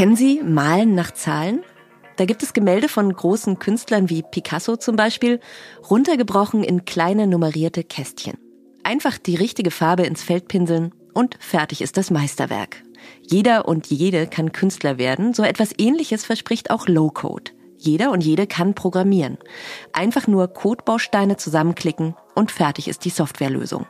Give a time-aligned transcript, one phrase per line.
[0.00, 1.62] Kennen Sie Malen nach Zahlen?
[2.16, 5.40] Da gibt es Gemälde von großen Künstlern wie Picasso zum Beispiel,
[5.90, 8.38] runtergebrochen in kleine nummerierte Kästchen.
[8.82, 12.82] Einfach die richtige Farbe ins Feld pinseln und fertig ist das Meisterwerk.
[13.20, 17.50] Jeder und jede kann Künstler werden, so etwas ähnliches verspricht auch Low-Code.
[17.76, 19.36] Jeder und jede kann programmieren.
[19.92, 23.84] Einfach nur Codebausteine zusammenklicken und fertig ist die Softwarelösung.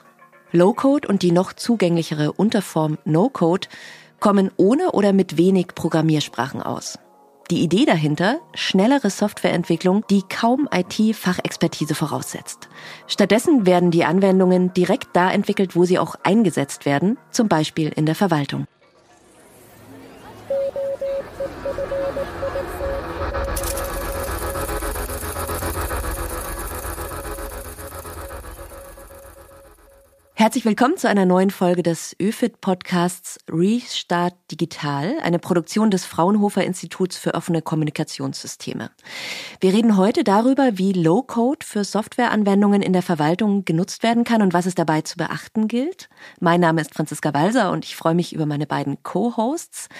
[0.50, 3.68] Low-Code und die noch zugänglichere Unterform No-Code
[4.20, 6.98] kommen ohne oder mit wenig Programmiersprachen aus.
[7.50, 12.68] Die Idee dahinter, schnellere Softwareentwicklung, die kaum IT-Fachexpertise voraussetzt.
[13.08, 18.06] Stattdessen werden die Anwendungen direkt da entwickelt, wo sie auch eingesetzt werden, zum Beispiel in
[18.06, 18.66] der Verwaltung.
[30.40, 36.64] Herzlich willkommen zu einer neuen Folge des ÖFIT Podcasts Restart Digital, eine Produktion des Fraunhofer
[36.64, 38.90] Instituts für offene Kommunikationssysteme.
[39.60, 44.54] Wir reden heute darüber, wie Low-Code für Softwareanwendungen in der Verwaltung genutzt werden kann und
[44.54, 46.08] was es dabei zu beachten gilt.
[46.40, 49.90] Mein Name ist Franziska Walser und ich freue mich über meine beiden Co-Hosts.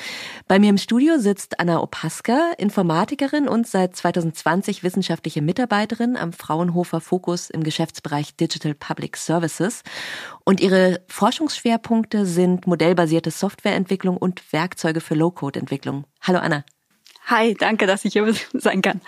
[0.48, 7.02] Bei mir im Studio sitzt Anna Opaska, Informatikerin und seit 2020 wissenschaftliche Mitarbeiterin am Fraunhofer
[7.02, 9.82] Fokus im Geschäftsbereich Digital Public Services.
[10.44, 16.04] Und ihre Forschungsschwerpunkte sind modellbasierte Softwareentwicklung und Werkzeuge für Low-Code-Entwicklung.
[16.22, 16.64] Hallo Anna.
[17.26, 19.00] Hi, danke, dass ich hier sein kann.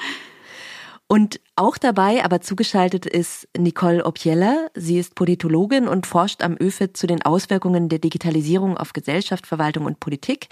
[1.13, 4.69] Und auch dabei, aber zugeschaltet ist Nicole Opiella.
[4.75, 9.85] Sie ist Politologin und forscht am ÖFIT zu den Auswirkungen der Digitalisierung auf Gesellschaft, Verwaltung
[9.85, 10.49] und Politik.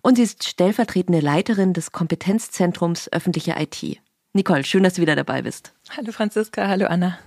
[0.00, 4.00] Und sie ist stellvertretende Leiterin des Kompetenzzentrums öffentliche IT.
[4.32, 5.72] Nicole, schön, dass du wieder dabei bist.
[5.96, 7.18] Hallo Franziska, hallo Anna.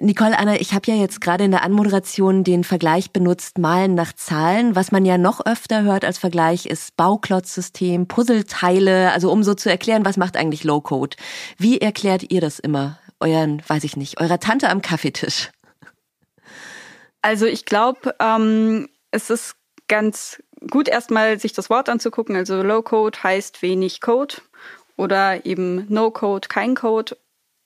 [0.00, 4.12] Nicole, Anna, ich habe ja jetzt gerade in der Anmoderation den Vergleich benutzt, Malen nach
[4.12, 4.74] Zahlen.
[4.74, 9.70] Was man ja noch öfter hört als Vergleich ist Bauklotzsystem, Puzzleteile, also um so zu
[9.70, 11.16] erklären, was macht eigentlich Low-Code.
[11.58, 12.98] Wie erklärt ihr das immer?
[13.20, 15.50] Euren, weiß ich nicht, eurer Tante am Kaffeetisch?
[17.22, 19.54] Also ich glaube, ähm, es ist
[19.86, 22.34] ganz gut erstmal sich das Wort anzugucken.
[22.34, 24.36] Also Low-Code heißt wenig Code
[24.96, 27.16] oder eben No-Code, kein Code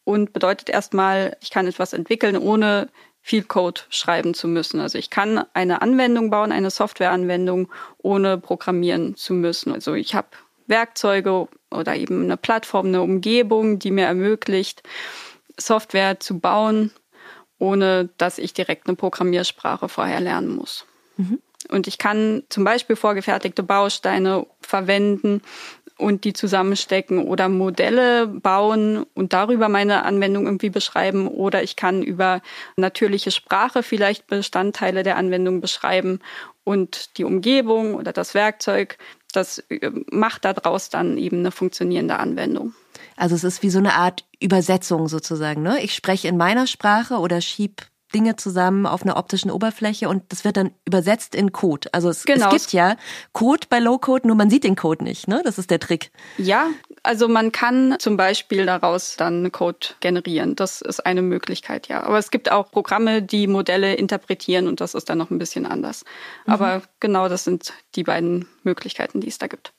[0.08, 2.88] und bedeutet erstmal, ich kann etwas entwickeln, ohne
[3.20, 4.80] viel Code schreiben zu müssen.
[4.80, 9.70] Also ich kann eine Anwendung bauen, eine Softwareanwendung, ohne programmieren zu müssen.
[9.70, 10.28] Also ich habe
[10.66, 14.82] Werkzeuge oder eben eine Plattform, eine Umgebung, die mir ermöglicht,
[15.58, 16.90] Software zu bauen,
[17.58, 20.86] ohne dass ich direkt eine Programmiersprache vorher lernen muss.
[21.18, 21.38] Mhm.
[21.68, 25.42] Und ich kann zum Beispiel vorgefertigte Bausteine verwenden,
[25.98, 32.02] und die zusammenstecken oder Modelle bauen und darüber meine Anwendung irgendwie beschreiben oder ich kann
[32.02, 32.40] über
[32.76, 36.20] natürliche Sprache vielleicht Bestandteile der Anwendung beschreiben
[36.64, 38.96] und die Umgebung oder das Werkzeug,
[39.32, 42.74] das äh, macht daraus dann eben eine funktionierende Anwendung.
[43.16, 45.62] Also es ist wie so eine Art Übersetzung sozusagen.
[45.62, 45.82] Ne?
[45.82, 50.44] Ich spreche in meiner Sprache oder schieb Dinge zusammen auf einer optischen Oberfläche und das
[50.44, 51.88] wird dann übersetzt in Code.
[51.92, 52.46] Also es, genau.
[52.46, 52.96] es gibt ja
[53.32, 55.28] Code bei Low-Code, nur man sieht den Code nicht.
[55.28, 55.42] Ne?
[55.44, 56.10] Das ist der Trick.
[56.38, 56.68] Ja,
[57.02, 60.56] also man kann zum Beispiel daraus dann Code generieren.
[60.56, 62.02] Das ist eine Möglichkeit, ja.
[62.02, 65.66] Aber es gibt auch Programme, die Modelle interpretieren und das ist dann noch ein bisschen
[65.66, 66.04] anders.
[66.46, 66.52] Mhm.
[66.52, 69.72] Aber genau das sind die beiden Möglichkeiten, die es da gibt.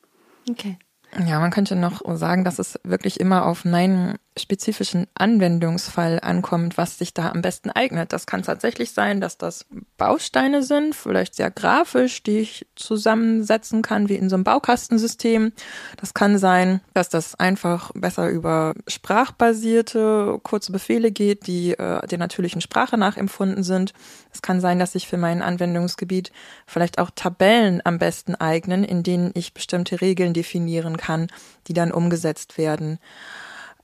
[0.50, 0.78] Okay.
[1.18, 6.98] Ja, man könnte noch sagen, dass es wirklich immer auf meinen spezifischen Anwendungsfall ankommt, was
[6.98, 8.14] sich da am besten eignet.
[8.14, 9.66] Das kann tatsächlich sein, dass das
[9.98, 15.52] Bausteine sind, vielleicht sehr grafisch, die ich zusammensetzen kann, wie in so einem Baukastensystem.
[15.98, 22.18] Das kann sein, dass das einfach besser über sprachbasierte kurze Befehle geht, die äh, der
[22.18, 23.94] natürlichen Sprache nachempfunden sind.
[24.32, 26.32] Es kann sein, dass sich für mein Anwendungsgebiet
[26.66, 31.28] vielleicht auch Tabellen am besten eignen, in denen ich bestimmte Regeln definieren kann,
[31.68, 33.00] die dann umgesetzt werden.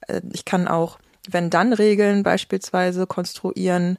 [0.07, 0.99] Äh, ich kann auch
[1.29, 3.97] wenn-dann-Regeln beispielsweise konstruieren,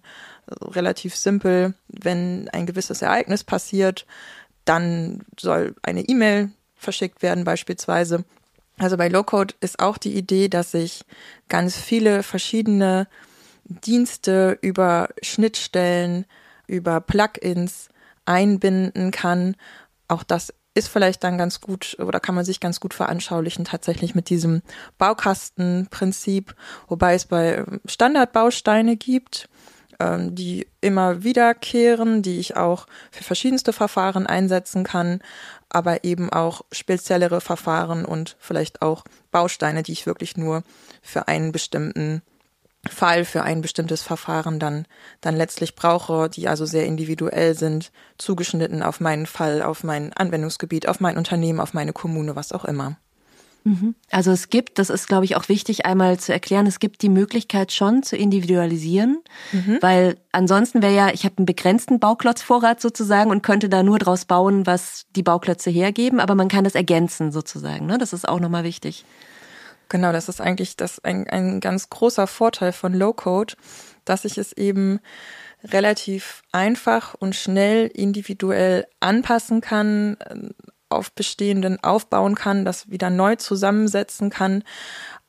[0.49, 1.75] relativ simpel.
[1.89, 4.07] Wenn ein gewisses Ereignis passiert,
[4.65, 8.25] dann soll eine E-Mail verschickt werden beispielsweise.
[8.79, 11.05] Also bei Low-Code ist auch die Idee, dass ich
[11.49, 13.09] ganz viele verschiedene
[13.65, 16.27] Dienste über Schnittstellen,
[16.67, 17.89] über Plugins
[18.27, 19.57] einbinden kann.
[20.09, 24.15] Auch das ist vielleicht dann ganz gut oder kann man sich ganz gut veranschaulichen tatsächlich
[24.15, 24.63] mit diesem
[24.99, 26.55] Baukastenprinzip,
[26.87, 29.49] wobei es bei Standardbausteine gibt,
[29.99, 35.21] ähm, die immer wiederkehren, die ich auch für verschiedenste Verfahren einsetzen kann,
[35.71, 40.63] aber eben auch speziellere Verfahren und vielleicht auch Bausteine, die ich wirklich nur
[41.01, 42.21] für einen bestimmten
[42.89, 44.87] Fall für ein bestimmtes Verfahren dann,
[45.21, 50.89] dann letztlich brauche, die also sehr individuell sind, zugeschnitten auf meinen Fall, auf mein Anwendungsgebiet,
[50.89, 52.97] auf mein Unternehmen, auf meine Kommune, was auch immer.
[53.67, 53.97] Mhm.
[54.13, 57.09] Also es gibt, das ist glaube ich auch wichtig einmal zu erklären, es gibt die
[57.09, 59.79] Möglichkeit schon zu individualisieren, mhm.
[59.81, 64.25] weil ansonsten wäre ja, ich habe einen begrenzten Bauklotzvorrat sozusagen und könnte da nur draus
[64.25, 67.99] bauen, was die Bauklötze hergeben, aber man kann das ergänzen sozusagen, ne?
[67.99, 69.05] Das ist auch nochmal wichtig.
[69.89, 73.55] Genau, das ist eigentlich das ein, ein ganz großer Vorteil von Low Code,
[74.05, 75.01] dass ich es eben
[75.63, 80.17] relativ einfach und schnell individuell anpassen kann,
[80.89, 84.63] auf bestehenden aufbauen kann, das wieder neu zusammensetzen kann,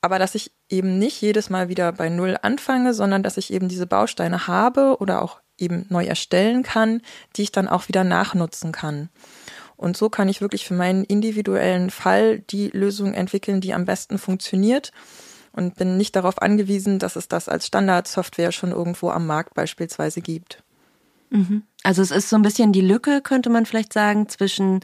[0.02, 3.68] aber dass ich eben nicht jedes Mal wieder bei Null anfange, sondern dass ich eben
[3.68, 7.02] diese Bausteine habe oder auch eben neu erstellen kann,
[7.36, 9.10] die ich dann auch wieder nachnutzen kann.
[9.78, 14.18] Und so kann ich wirklich für meinen individuellen Fall die Lösung entwickeln, die am besten
[14.18, 14.92] funktioniert
[15.52, 20.22] und bin nicht darauf angewiesen, dass es das als Standardsoftware schon irgendwo am Markt beispielsweise
[20.22, 20.64] gibt.
[21.30, 21.64] Mhm.
[21.84, 24.82] Also es ist so ein bisschen die Lücke, könnte man vielleicht sagen, zwischen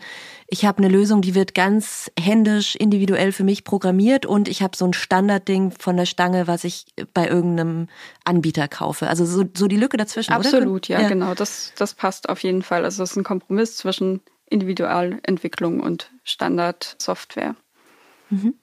[0.48, 4.76] ich habe eine Lösung, die wird ganz händisch individuell für mich programmiert und ich habe
[4.76, 7.88] so ein Standardding von der Stange, was ich bei irgendeinem
[8.26, 9.08] Anbieter kaufe.
[9.08, 10.34] Also so, so die Lücke dazwischen.
[10.34, 11.00] Absolut, oder?
[11.00, 11.34] ja, ja, genau.
[11.34, 12.84] Das, das passt auf jeden Fall.
[12.86, 17.56] Also es ist ein Kompromiss zwischen Individualentwicklung und Standardsoftware.
[18.30, 18.54] Mhm.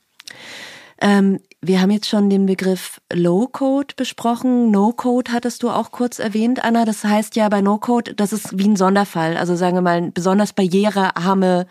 [1.00, 4.70] Ähm, wir haben jetzt schon den Begriff Low-Code besprochen.
[4.70, 6.84] No-Code hattest du auch kurz erwähnt, Anna.
[6.84, 9.36] Das heißt ja bei No-Code, das ist wie ein Sonderfall.
[9.36, 11.66] Also sagen wir mal, besonders barrierearme,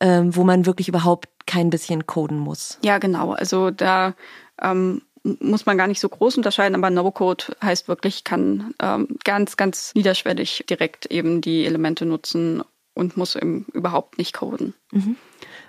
[0.00, 2.78] ähm, wo man wirklich überhaupt kein bisschen coden muss.
[2.82, 3.32] Ja, genau.
[3.32, 4.14] Also da
[4.60, 9.56] ähm, muss man gar nicht so groß unterscheiden, aber No-Code heißt wirklich, kann ähm, ganz,
[9.56, 12.62] ganz niederschwellig direkt eben die Elemente nutzen
[12.94, 14.74] und muss eben überhaupt nicht coden.
[14.92, 15.16] Mhm.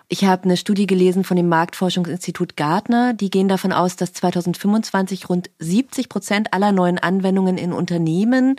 [0.07, 3.13] Ich habe eine Studie gelesen von dem Marktforschungsinstitut Gartner.
[3.13, 8.57] Die gehen davon aus, dass 2025 rund 70 Prozent aller neuen Anwendungen in Unternehmen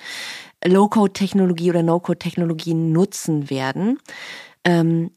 [0.65, 3.99] Low-Code-Technologie oder No-Code-Technologien nutzen werden.
[4.65, 5.13] Ähm,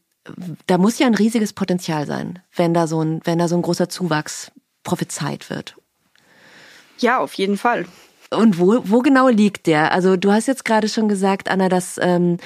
[0.66, 3.62] da muss ja ein riesiges Potenzial sein, wenn da so ein, wenn da so ein
[3.62, 4.52] großer Zuwachs
[4.84, 5.76] prophezeit wird.
[6.98, 7.86] Ja, auf jeden Fall.
[8.32, 9.90] Und wo, wo genau liegt der?
[9.92, 12.36] Also du hast jetzt gerade schon gesagt, Anna, dass ähm,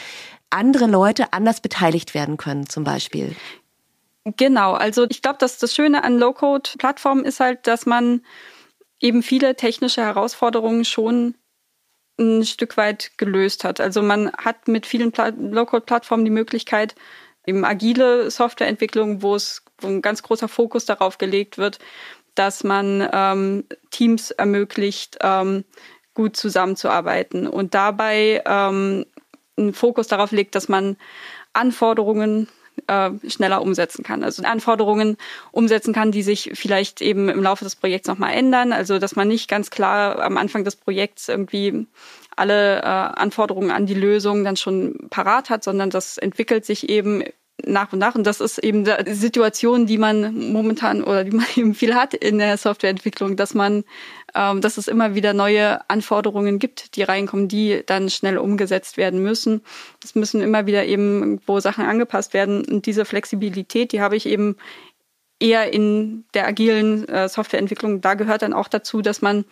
[0.54, 3.34] andere Leute anders beteiligt werden können, zum Beispiel.
[4.24, 8.22] Genau, also ich glaube, dass das Schöne an Low-Code-Plattformen ist halt, dass man
[9.00, 11.34] eben viele technische Herausforderungen schon
[12.18, 13.80] ein Stück weit gelöst hat.
[13.80, 16.94] Also man hat mit vielen Low-Code-Plattformen die Möglichkeit,
[17.46, 21.78] eben agile Softwareentwicklung, wo es ein ganz großer Fokus darauf gelegt wird,
[22.34, 25.64] dass man ähm, Teams ermöglicht, ähm,
[26.14, 29.04] gut zusammenzuarbeiten und dabei ähm,
[29.56, 30.96] einen Fokus darauf legt, dass man
[31.52, 32.48] Anforderungen
[32.86, 34.24] äh, schneller umsetzen kann.
[34.24, 35.16] Also Anforderungen
[35.52, 38.72] umsetzen kann, die sich vielleicht eben im Laufe des Projekts nochmal ändern.
[38.72, 41.86] Also dass man nicht ganz klar am Anfang des Projekts irgendwie
[42.36, 47.22] alle äh, Anforderungen an die Lösung dann schon parat hat, sondern das entwickelt sich eben
[47.64, 48.14] nach und nach.
[48.14, 52.14] Und das ist eben die Situation, die man momentan oder die man eben viel hat
[52.14, 53.84] in der Softwareentwicklung, dass man,
[54.34, 59.22] ähm, dass es immer wieder neue Anforderungen gibt, die reinkommen, die dann schnell umgesetzt werden
[59.22, 59.62] müssen.
[60.02, 62.64] Es müssen immer wieder eben irgendwo Sachen angepasst werden.
[62.64, 64.56] Und diese Flexibilität, die habe ich eben
[65.40, 68.00] eher in der agilen äh, Softwareentwicklung.
[68.00, 69.44] Da gehört dann auch dazu, dass man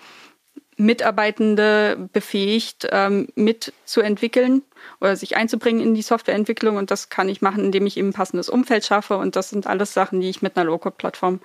[0.82, 4.62] Mitarbeitende befähigt, ähm, mitzuentwickeln
[5.00, 6.76] oder sich einzubringen in die Softwareentwicklung.
[6.76, 9.16] Und das kann ich machen, indem ich eben ein passendes Umfeld schaffe.
[9.16, 11.40] Und das sind alles Sachen, die ich mit einer Low-Code-Plattform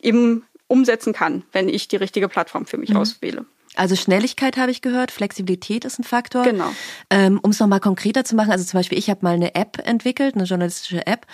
[0.00, 2.96] eben umsetzen kann, wenn ich die richtige Plattform für mich mhm.
[2.96, 3.44] auswähle.
[3.76, 6.42] Also Schnelligkeit habe ich gehört, Flexibilität ist ein Faktor.
[6.42, 6.72] Genau.
[7.08, 9.80] Ähm, um es nochmal konkreter zu machen, also zum Beispiel, ich habe mal eine App
[9.86, 11.26] entwickelt, eine journalistische App,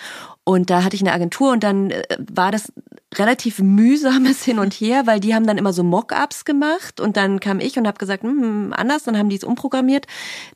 [0.43, 2.71] und da hatte ich eine Agentur und dann äh, war das
[3.15, 7.39] relativ mühsames Hin und Her, weil die haben dann immer so Mockups gemacht und dann
[7.39, 10.07] kam ich und habe gesagt, hm, hm, anders, dann haben die es umprogrammiert.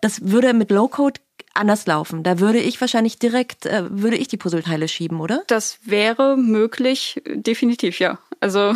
[0.02, 1.22] Das würde mit Low-Code
[1.54, 2.24] anders laufen.
[2.24, 5.44] Da würde ich wahrscheinlich direkt, äh, würde ich die Puzzleteile schieben, oder?
[5.48, 8.20] Das wäre möglich, definitiv, ja.
[8.40, 8.74] Also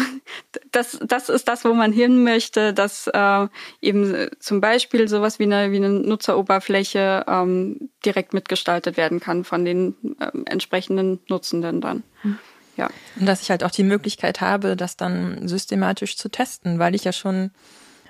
[0.71, 3.47] das, das ist das, wo man hin möchte, dass äh,
[3.81, 9.65] eben zum Beispiel sowas wie eine, wie eine Nutzeroberfläche ähm, direkt mitgestaltet werden kann von
[9.65, 12.03] den äh, entsprechenden Nutzenden dann.
[12.23, 12.39] Mhm.
[12.77, 12.89] Ja.
[13.19, 17.03] Und dass ich halt auch die Möglichkeit habe, das dann systematisch zu testen, weil ich
[17.03, 17.51] ja schon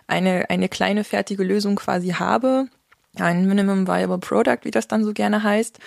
[0.07, 2.67] eine, eine kleine fertige Lösung quasi habe,
[3.17, 5.79] ein Minimum Viable Product, wie das dann so gerne heißt,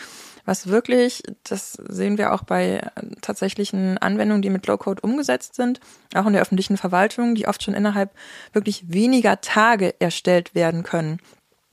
[0.44, 2.80] was wirklich, das sehen wir auch bei
[3.20, 5.78] tatsächlichen Anwendungen, die mit Low-Code umgesetzt sind,
[6.14, 8.12] auch in der öffentlichen Verwaltung, die oft schon innerhalb
[8.54, 11.18] wirklich weniger Tage erstellt werden können.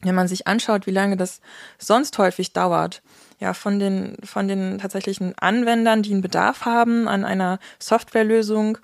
[0.02, 1.40] Wenn man sich anschaut, wie lange das
[1.78, 3.02] sonst häufig dauert,
[3.40, 8.78] ja, von den, von den tatsächlichen Anwendern, die einen Bedarf haben an einer Softwarelösung,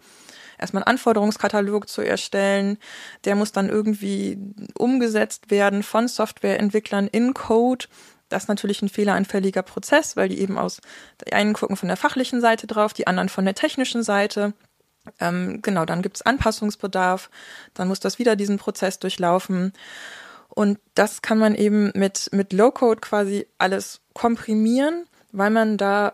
[0.58, 2.78] erstmal einen Anforderungskatalog zu erstellen.
[3.26, 4.38] Der muss dann irgendwie
[4.78, 7.86] umgesetzt werden von Softwareentwicklern in Code.
[8.30, 10.80] Das ist natürlich ein fehleranfälliger Prozess, weil die eben aus,
[11.26, 14.54] die einen gucken von der fachlichen Seite drauf, die anderen von der technischen Seite.
[15.20, 17.30] Ähm, genau, dann gibt's Anpassungsbedarf,
[17.74, 19.74] dann muss das wieder diesen Prozess durchlaufen.
[20.48, 26.14] Und das kann man eben mit, mit Low-Code quasi alles komprimieren, weil man da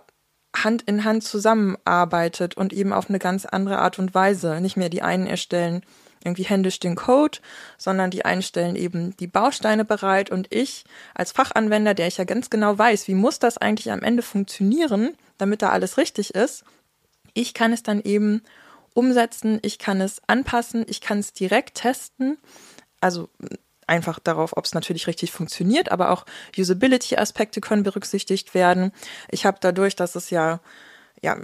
[0.56, 4.60] Hand in Hand zusammenarbeitet und eben auf eine ganz andere Art und Weise.
[4.62, 5.82] Nicht mehr die einen erstellen
[6.24, 7.39] irgendwie händisch den Code,
[7.77, 10.84] sondern die einen stellen eben die Bausteine bereit und ich
[11.16, 15.16] als Fachanwender, der ich ja ganz genau weiß, wie muss das eigentlich am Ende funktionieren,
[15.38, 16.63] damit da alles richtig ist,
[17.34, 18.42] ich kann es dann eben
[18.94, 22.38] umsetzen, ich kann es anpassen, ich kann es direkt testen.
[23.00, 23.30] Also
[23.88, 26.25] einfach darauf, ob es natürlich richtig funktioniert, aber auch
[26.58, 28.91] Usability-Aspekte können berücksichtigt werden.
[29.29, 30.60] Ich habe dadurch, dass es ja
[31.22, 31.38] ja,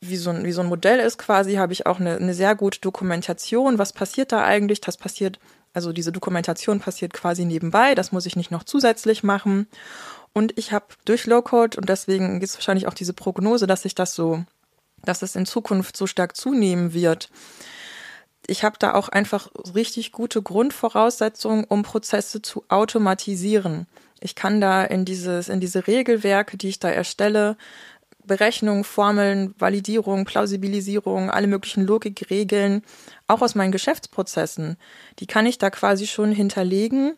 [0.00, 2.54] wie so ein, wie so ein Modell ist quasi, habe ich auch eine, eine sehr
[2.54, 3.78] gute Dokumentation.
[3.78, 4.80] Was passiert da eigentlich?
[4.80, 5.38] Das passiert,
[5.72, 7.94] also diese Dokumentation passiert quasi nebenbei.
[7.94, 9.68] Das muss ich nicht noch zusätzlich machen.
[10.32, 13.94] Und ich habe durch Low-Code, und deswegen gibt es wahrscheinlich auch diese Prognose, dass sich
[13.94, 14.44] das so,
[15.04, 17.30] dass es in Zukunft so stark zunehmen wird,
[18.50, 23.86] ich habe da auch einfach richtig gute Grundvoraussetzungen, um Prozesse zu automatisieren.
[24.20, 27.56] Ich kann da in dieses, in diese Regelwerke, die ich da erstelle,
[28.24, 32.82] Berechnungen, Formeln, Validierung, Plausibilisierung, alle möglichen Logikregeln,
[33.28, 34.76] auch aus meinen Geschäftsprozessen,
[35.20, 37.14] die kann ich da quasi schon hinterlegen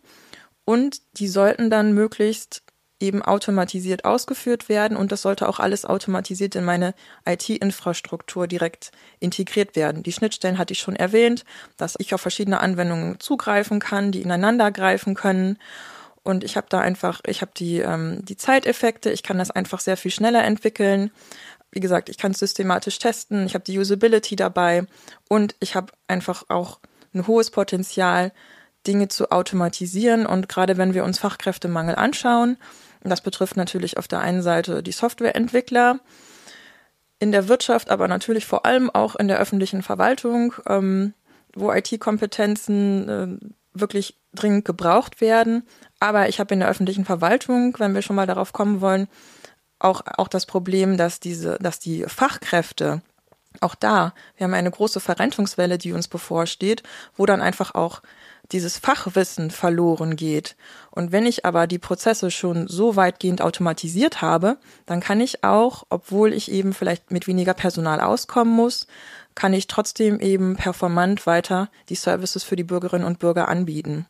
[0.64, 2.62] und die sollten dann möglichst
[3.02, 6.94] eben automatisiert ausgeführt werden und das sollte auch alles automatisiert in meine
[7.26, 10.02] IT-Infrastruktur direkt integriert werden.
[10.02, 11.44] Die Schnittstellen hatte ich schon erwähnt,
[11.76, 15.58] dass ich auf verschiedene Anwendungen zugreifen kann, die ineinander greifen können.
[16.22, 19.80] Und ich habe da einfach, ich habe die, ähm, die Zeiteffekte, ich kann das einfach
[19.80, 21.10] sehr viel schneller entwickeln.
[21.72, 24.86] Wie gesagt, ich kann es systematisch testen, ich habe die Usability dabei
[25.28, 26.78] und ich habe einfach auch
[27.12, 28.30] ein hohes Potenzial,
[28.86, 30.26] Dinge zu automatisieren.
[30.26, 32.56] Und gerade wenn wir uns Fachkräftemangel anschauen,
[33.10, 36.00] das betrifft natürlich auf der einen Seite die Softwareentwickler,
[37.18, 41.14] in der Wirtschaft, aber natürlich vor allem auch in der öffentlichen Verwaltung, ähm,
[41.54, 45.62] wo IT-Kompetenzen äh, wirklich dringend gebraucht werden.
[46.00, 49.06] Aber ich habe in der öffentlichen Verwaltung, wenn wir schon mal darauf kommen wollen,
[49.78, 53.02] auch, auch das Problem, dass diese, dass die Fachkräfte
[53.60, 56.82] auch da, wir haben eine große Verrentungswelle, die uns bevorsteht,
[57.16, 58.02] wo dann einfach auch
[58.50, 60.56] dieses Fachwissen verloren geht.
[60.90, 65.84] Und wenn ich aber die Prozesse schon so weitgehend automatisiert habe, dann kann ich auch,
[65.88, 68.86] obwohl ich eben vielleicht mit weniger Personal auskommen muss,
[69.34, 74.06] kann ich trotzdem eben performant weiter die Services für die Bürgerinnen und Bürger anbieten.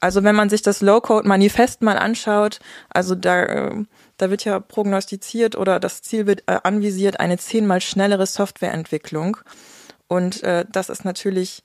[0.00, 2.60] Also wenn man sich das Low-Code-Manifest mal anschaut,
[2.90, 3.84] also da, äh,
[4.18, 9.38] da wird ja prognostiziert oder das Ziel wird äh, anvisiert, eine zehnmal schnellere Softwareentwicklung.
[10.06, 11.62] Und äh, das ist natürlich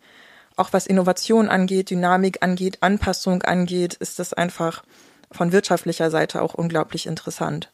[0.61, 4.83] auch was Innovation angeht, Dynamik angeht, Anpassung angeht, ist das einfach
[5.31, 7.71] von wirtschaftlicher Seite auch unglaublich interessant.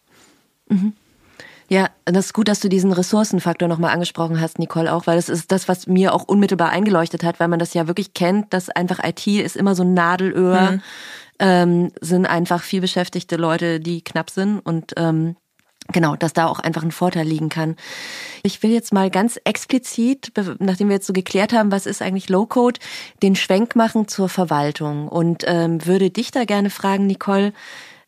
[0.69, 0.93] Mhm.
[1.69, 5.27] Ja, das ist gut, dass du diesen Ressourcenfaktor nochmal angesprochen hast, Nicole, auch, weil das
[5.27, 8.69] ist das, was mir auch unmittelbar eingeleuchtet hat, weil man das ja wirklich kennt, dass
[8.69, 10.81] einfach IT ist immer so ein Nadelöhr, mhm.
[11.39, 15.35] ähm, sind einfach viel beschäftigte Leute, die knapp sind und ähm,
[15.93, 17.77] Genau, dass da auch einfach ein Vorteil liegen kann.
[18.43, 22.27] Ich will jetzt mal ganz explizit, nachdem wir jetzt so geklärt haben, was ist eigentlich
[22.29, 22.79] Low-Code,
[23.23, 27.53] den Schwenk machen zur Verwaltung und ähm, würde dich da gerne fragen, Nicole.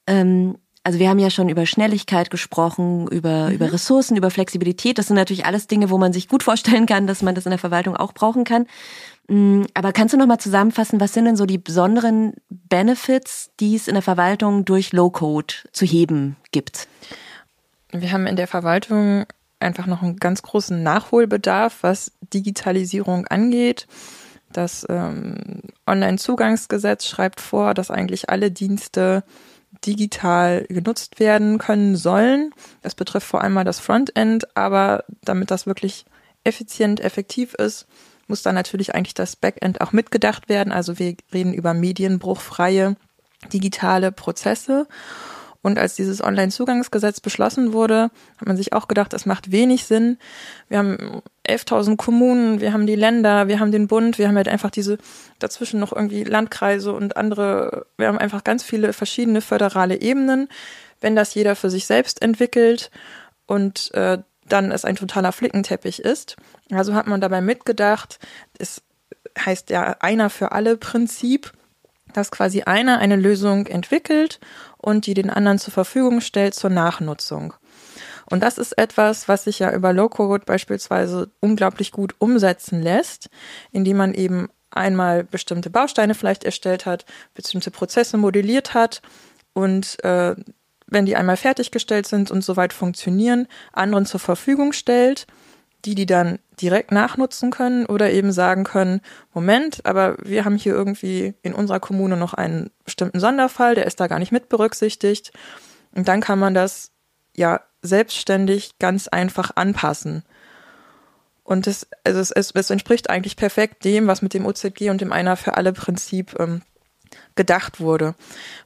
[0.08, 3.56] Ähm, also wir haben ja schon über Schnelligkeit gesprochen, über, mhm.
[3.56, 4.98] über Ressourcen, über Flexibilität.
[4.98, 7.52] Das sind natürlich alles Dinge, wo man sich gut vorstellen kann, dass man das in
[7.52, 8.66] der Verwaltung auch brauchen kann.
[9.28, 13.76] Mm, aber kannst du noch mal zusammenfassen, was sind denn so die besonderen Benefits, die
[13.76, 16.88] es in der Verwaltung durch Low-Code zu heben gibt?
[17.92, 19.26] Wir haben in der Verwaltung
[19.60, 23.88] einfach noch einen ganz großen Nachholbedarf, was Digitalisierung angeht.
[24.52, 29.24] Das ähm, Online-Zugangsgesetz schreibt vor, dass eigentlich alle Dienste
[29.86, 32.52] digital genutzt werden können sollen.
[32.82, 36.06] Das betrifft vor allem mal das Frontend, aber damit das wirklich
[36.44, 37.86] effizient, effektiv ist,
[38.28, 40.72] muss dann natürlich eigentlich das Backend auch mitgedacht werden.
[40.72, 42.96] Also wir reden über medienbruchfreie
[43.54, 44.88] digitale Prozesse.
[45.62, 50.18] Und als dieses Online-Zugangsgesetz beschlossen wurde, hat man sich auch gedacht, es macht wenig Sinn.
[50.70, 54.48] Wir haben 11.000 Kommunen, wir haben die Länder, wir haben den Bund, wir haben halt
[54.48, 54.98] einfach diese
[55.38, 60.48] dazwischen noch irgendwie Landkreise und andere, wir haben einfach ganz viele verschiedene föderale Ebenen.
[61.02, 62.90] Wenn das jeder für sich selbst entwickelt
[63.46, 66.36] und äh, dann es ein totaler Flickenteppich ist.
[66.72, 68.20] Also hat man dabei mitgedacht,
[68.58, 68.82] es
[69.38, 71.54] heißt ja einer für alle Prinzip,
[72.14, 74.40] dass quasi einer eine Lösung entwickelt
[74.78, 77.54] und die den anderen zur Verfügung stellt zur Nachnutzung.
[78.30, 83.30] Und das ist etwas, was sich ja über Low-Code beispielsweise unglaublich gut umsetzen lässt,
[83.72, 89.02] indem man eben einmal bestimmte Bausteine vielleicht erstellt hat, bestimmte Prozesse modelliert hat
[89.54, 90.36] und äh,
[90.92, 95.28] wenn die einmal fertiggestellt sind und soweit funktionieren, anderen zur Verfügung stellt,
[95.86, 99.02] die die dann direkt nachnutzen können oder eben sagen können,
[99.34, 104.00] Moment, aber wir haben hier irgendwie in unserer Kommune noch einen bestimmten Sonderfall, der ist
[104.00, 105.32] da gar nicht mit berücksichtigt.
[105.96, 106.92] Und dann kann man das
[107.36, 110.24] ja selbstständig ganz einfach anpassen.
[111.44, 115.02] Und das, also es, es, es entspricht eigentlich perfekt dem, was mit dem OZG und
[115.02, 116.62] dem Einer für alle Prinzip ähm,
[117.36, 118.16] gedacht wurde.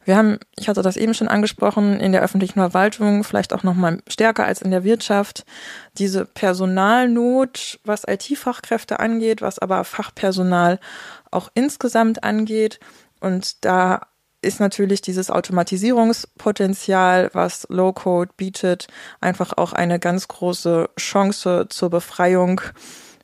[0.06, 3.76] Wir haben, ich hatte das eben schon angesprochen, in der öffentlichen Verwaltung vielleicht auch noch
[3.76, 5.46] mal stärker als in der Wirtschaft
[5.98, 10.80] diese Personalnot, was IT-Fachkräfte angeht, was aber Fachpersonal
[11.32, 12.80] auch insgesamt angeht.
[13.20, 14.08] Und da
[14.44, 18.88] ist natürlich dieses Automatisierungspotenzial, was Low-Code bietet,
[19.22, 22.62] einfach auch eine ganz große Chance zur Befreiung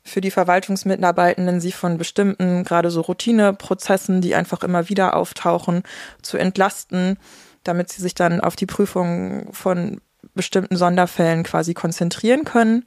[0.02, 5.82] für die Verwaltungsmitarbeitenden, sie von bestimmten, gerade so Routineprozessen, die einfach immer wieder auftauchen,
[6.22, 7.18] zu entlasten,
[7.64, 10.00] damit sie sich dann auf die Prüfung von
[10.34, 12.84] bestimmten Sonderfällen quasi konzentrieren können.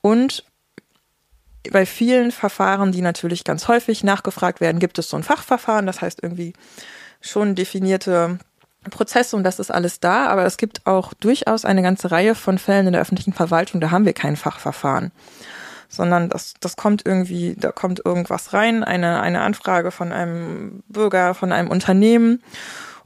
[0.00, 0.44] Und
[1.72, 6.02] bei vielen Verfahren, die natürlich ganz häufig nachgefragt werden, gibt es so ein Fachverfahren, das
[6.02, 6.52] heißt irgendwie
[7.20, 8.38] schon definierte
[8.90, 12.58] Prozesse und das ist alles da, aber es gibt auch durchaus eine ganze Reihe von
[12.58, 15.10] Fällen in der öffentlichen Verwaltung, da haben wir kein Fachverfahren
[15.88, 21.34] sondern das, das kommt irgendwie, da kommt irgendwas rein, eine, eine Anfrage von einem Bürger,
[21.34, 22.42] von einem Unternehmen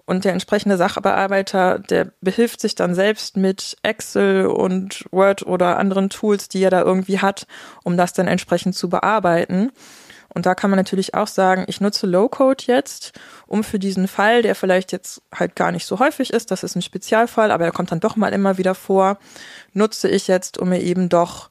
[0.09, 6.09] und der entsprechende Sachbearbeiter, der behilft sich dann selbst mit Excel und Word oder anderen
[6.09, 7.47] Tools, die er da irgendwie hat,
[7.85, 9.71] um das dann entsprechend zu bearbeiten.
[10.33, 14.41] Und da kann man natürlich auch sagen, ich nutze Low-Code jetzt, um für diesen Fall,
[14.41, 17.73] der vielleicht jetzt halt gar nicht so häufig ist, das ist ein Spezialfall, aber er
[17.73, 19.19] kommt dann doch mal immer wieder vor,
[19.75, 21.51] nutze ich jetzt, um mir eben doch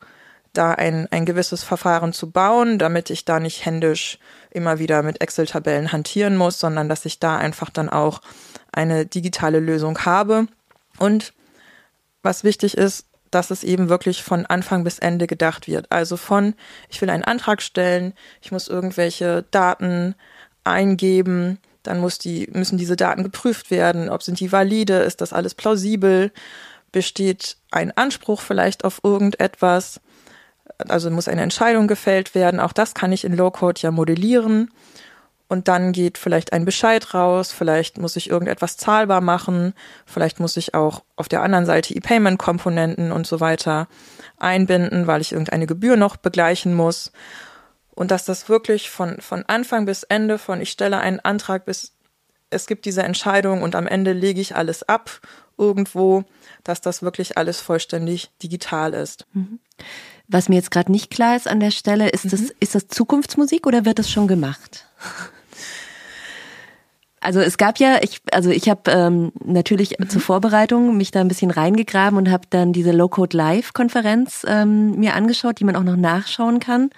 [0.58, 5.22] da ein, ein gewisses Verfahren zu bauen, damit ich da nicht händisch immer wieder mit
[5.22, 8.22] Excel-Tabellen hantieren muss, sondern dass ich da einfach dann auch
[8.72, 10.48] eine digitale Lösung habe.
[10.98, 11.34] Und
[12.24, 15.92] was wichtig ist, dass es eben wirklich von Anfang bis Ende gedacht wird.
[15.92, 16.56] Also von,
[16.90, 20.16] ich will einen Antrag stellen, ich muss irgendwelche Daten
[20.64, 25.34] eingeben, dann muss die, müssen diese Daten geprüft werden, ob sind die valide, ist das
[25.34, 26.32] alles plausibel,
[26.92, 30.00] besteht ein Anspruch vielleicht auf irgendetwas
[30.78, 32.60] also muss eine Entscheidung gefällt werden.
[32.60, 34.72] Auch das kann ich in Low-Code ja modellieren.
[35.50, 39.74] Und dann geht vielleicht ein Bescheid raus, vielleicht muss ich irgendetwas zahlbar machen,
[40.06, 43.88] vielleicht muss ich auch auf der anderen Seite E-Payment-Komponenten und so weiter
[44.38, 47.14] einbinden, weil ich irgendeine Gebühr noch begleichen muss.
[47.96, 51.94] Und dass das wirklich von, von Anfang bis Ende, von ich stelle einen Antrag bis
[52.50, 55.20] es gibt diese Entscheidung und am Ende lege ich alles ab
[55.58, 56.24] irgendwo,
[56.64, 59.26] dass das wirklich alles vollständig digital ist.
[59.34, 59.60] Mhm.
[60.28, 62.30] Was mir jetzt gerade nicht klar ist an der Stelle, ist, mhm.
[62.30, 64.86] das, ist das Zukunftsmusik oder wird das schon gemacht?
[67.20, 70.10] Also es gab ja, ich, also ich habe ähm, natürlich mhm.
[70.10, 75.16] zur Vorbereitung mich da ein bisschen reingegraben und habe dann diese Low-Code Live-Konferenz ähm, mir
[75.16, 76.90] angeschaut, die man auch noch nachschauen kann.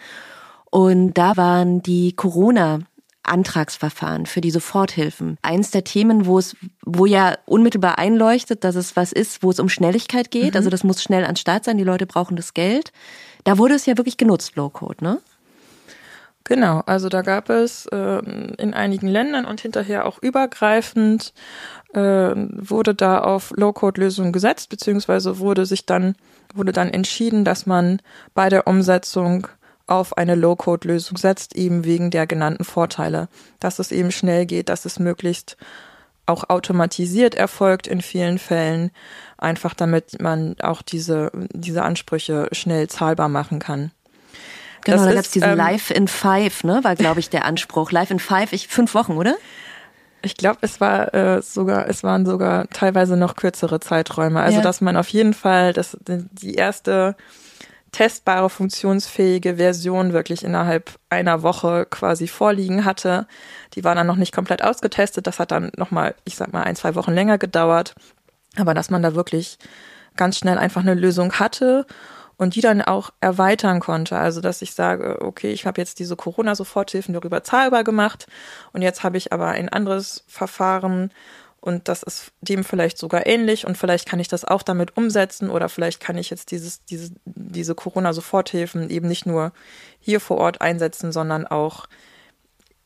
[0.69, 2.79] Und da waren die Corona
[3.23, 5.37] Antragsverfahren für die Soforthilfen.
[5.41, 6.55] Eins der Themen, wo es,
[6.85, 10.53] wo ja unmittelbar einleuchtet, dass es was ist, wo es um Schnelligkeit geht.
[10.53, 10.57] Mhm.
[10.57, 11.77] Also das muss schnell an Start sein.
[11.77, 12.91] Die Leute brauchen das Geld.
[13.43, 15.21] Da wurde es ja wirklich genutzt, Low-Code, ne?
[16.45, 18.19] Genau, also da gab es äh,
[18.57, 21.31] in einigen Ländern und hinterher auch übergreifend
[21.93, 26.15] äh, wurde da auf Low-Code-Lösungen gesetzt, beziehungsweise wurde sich dann
[26.55, 28.01] wurde dann entschieden, dass man
[28.33, 29.47] bei der Umsetzung
[29.89, 33.27] auf eine Low-Code-Lösung setzt, eben wegen der genannten Vorteile,
[33.59, 35.57] dass es eben schnell geht, dass es möglichst
[36.25, 38.91] auch automatisiert erfolgt in vielen Fällen,
[39.37, 43.91] einfach damit man auch diese, diese Ansprüche schnell zahlbar machen kann.
[44.85, 47.45] Genau, das da gab es diesen ähm, Live in Five, ne, war glaube ich der
[47.45, 47.91] Anspruch.
[47.91, 49.35] Live in Five, ich, fünf Wochen, oder?
[50.21, 54.41] Ich glaube, es war äh, sogar, es waren sogar teilweise noch kürzere Zeiträume.
[54.41, 54.63] Also ja.
[54.63, 57.15] dass man auf jeden Fall, dass die erste
[57.91, 63.27] testbare, funktionsfähige Version wirklich innerhalb einer Woche quasi vorliegen hatte.
[63.73, 65.27] Die war dann noch nicht komplett ausgetestet.
[65.27, 67.95] Das hat dann nochmal, ich sag mal, ein, zwei Wochen länger gedauert.
[68.57, 69.57] Aber dass man da wirklich
[70.15, 71.85] ganz schnell einfach eine Lösung hatte
[72.39, 74.17] und die dann auch erweitern konnte.
[74.17, 78.27] Also dass ich sage, okay, ich habe jetzt diese Corona-Soforthilfen darüber zahlbar gemacht
[78.71, 81.11] und jetzt habe ich aber ein anderes Verfahren
[81.61, 85.49] und das ist dem vielleicht sogar ähnlich und vielleicht kann ich das auch damit umsetzen
[85.49, 89.51] oder vielleicht kann ich jetzt dieses, diese, diese Corona-Soforthilfen eben nicht nur
[89.99, 91.87] hier vor Ort einsetzen, sondern auch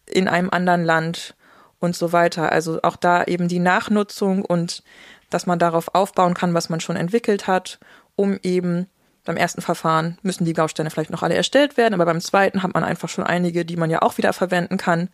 [0.05, 1.36] in einem anderen Land
[1.79, 2.51] und so weiter.
[2.51, 4.83] Also auch da eben die Nachnutzung und
[5.29, 7.79] dass man darauf aufbauen kann, was man schon entwickelt hat,
[8.15, 8.88] um eben
[9.23, 12.73] beim ersten Verfahren müssen die Bausteine vielleicht noch alle erstellt werden, aber beim zweiten hat
[12.73, 15.09] man einfach schon einige, die man ja auch wieder verwenden kann.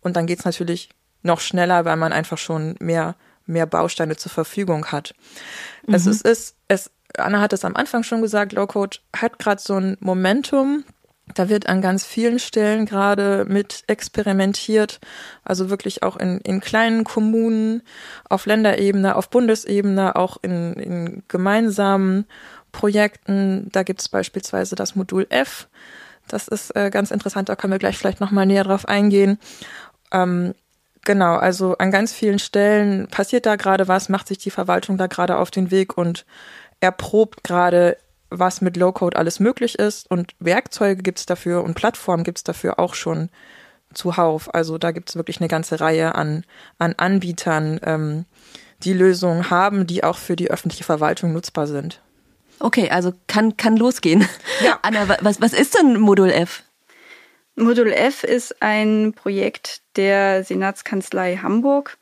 [0.00, 0.88] Und dann geht's natürlich
[1.22, 5.14] noch schneller, weil man einfach schon mehr, mehr Bausteine zur Verfügung hat.
[5.86, 5.94] Mhm.
[5.94, 9.74] Also es ist, es, Anna hat es am Anfang schon gesagt, Low-Code hat gerade so
[9.74, 10.84] ein Momentum,
[11.34, 15.00] da wird an ganz vielen Stellen gerade mit experimentiert,
[15.44, 17.82] also wirklich auch in, in kleinen Kommunen,
[18.28, 22.26] auf Länderebene, auf Bundesebene, auch in, in gemeinsamen
[22.72, 23.68] Projekten.
[23.72, 25.68] Da gibt es beispielsweise das Modul F.
[26.28, 29.38] Das ist äh, ganz interessant, da können wir gleich vielleicht nochmal näher drauf eingehen.
[30.12, 30.54] Ähm,
[31.04, 35.06] genau, also an ganz vielen Stellen passiert da gerade was, macht sich die Verwaltung da
[35.06, 36.26] gerade auf den Weg und
[36.80, 37.96] erprobt gerade
[38.30, 42.94] was mit Low-Code alles möglich ist und Werkzeuge gibt's dafür und Plattformen gibt's dafür auch
[42.94, 43.28] schon
[43.92, 44.54] zuhauf.
[44.54, 46.44] Also da gibt's wirklich eine ganze Reihe an,
[46.78, 48.24] an Anbietern, ähm,
[48.82, 52.00] die Lösungen haben, die auch für die öffentliche Verwaltung nutzbar sind.
[52.60, 54.26] Okay, also kann, kann losgehen.
[54.62, 54.78] Ja.
[54.82, 56.62] Anna, was, was ist denn Modul F?
[57.60, 61.98] Modul F ist ein Projekt der Senatskanzlei Hamburg.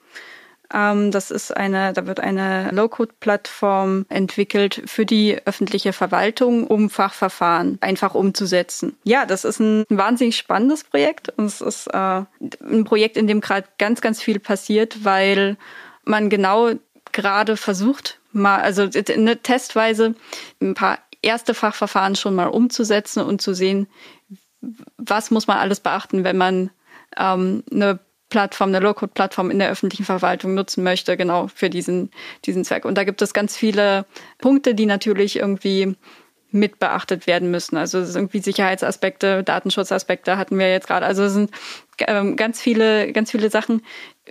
[0.72, 7.78] Ähm, das ist eine, da wird eine Low-Code-Plattform entwickelt für die öffentliche Verwaltung, um Fachverfahren
[7.80, 8.96] einfach umzusetzen.
[9.02, 12.22] Ja, das ist ein wahnsinnig spannendes Projekt und es ist äh,
[12.60, 15.56] ein Projekt, in dem gerade ganz, ganz viel passiert, weil
[16.04, 16.72] man genau
[17.12, 20.14] gerade versucht, mal, also eine Testweise
[20.60, 23.88] ein paar erste Fachverfahren schon mal umzusetzen und zu sehen,
[24.96, 26.70] was muss man alles beachten, wenn man
[27.16, 32.10] ähm, eine Plattform, eine Low-Code-Plattform in der öffentlichen Verwaltung nutzen möchte, genau für diesen,
[32.44, 32.84] diesen Zweck.
[32.84, 34.04] Und da gibt es ganz viele
[34.38, 35.96] Punkte, die natürlich irgendwie
[36.50, 37.76] mit beachtet werden müssen.
[37.76, 41.04] Also es irgendwie Sicherheitsaspekte, Datenschutzaspekte hatten wir jetzt gerade.
[41.04, 41.50] Also es sind
[42.00, 43.82] ähm, ganz viele, ganz viele Sachen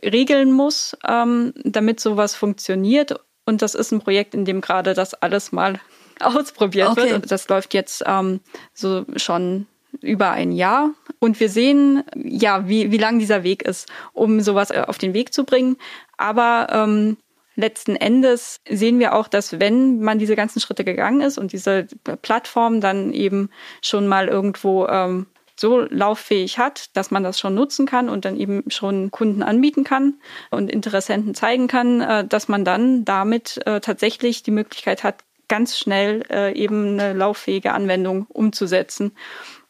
[0.04, 3.20] regeln muss, ähm, damit sowas funktioniert.
[3.46, 5.80] Und das ist ein Projekt, in dem gerade das alles mal
[6.20, 7.04] ausprobiert okay.
[7.04, 7.14] wird.
[7.14, 8.42] Und das läuft jetzt ähm,
[8.74, 9.68] so schon
[10.02, 10.92] über ein Jahr.
[11.20, 15.14] Und wir sehen, ja, wie, wie lang dieser Weg ist, um sowas äh, auf den
[15.14, 15.78] Weg zu bringen.
[16.18, 17.18] Aber ähm,
[17.58, 21.88] letzten Endes sehen wir auch, dass wenn man diese ganzen Schritte gegangen ist und diese
[22.22, 23.50] Plattform dann eben
[23.82, 25.26] schon mal irgendwo ähm,
[25.60, 29.84] so lauffähig hat, dass man das schon nutzen kann und dann eben schon Kunden anbieten
[29.84, 30.14] kann
[30.52, 35.78] und Interessenten zeigen kann, äh, dass man dann damit äh, tatsächlich die Möglichkeit hat, ganz
[35.78, 39.14] schnell eben eine lauffähige Anwendung umzusetzen.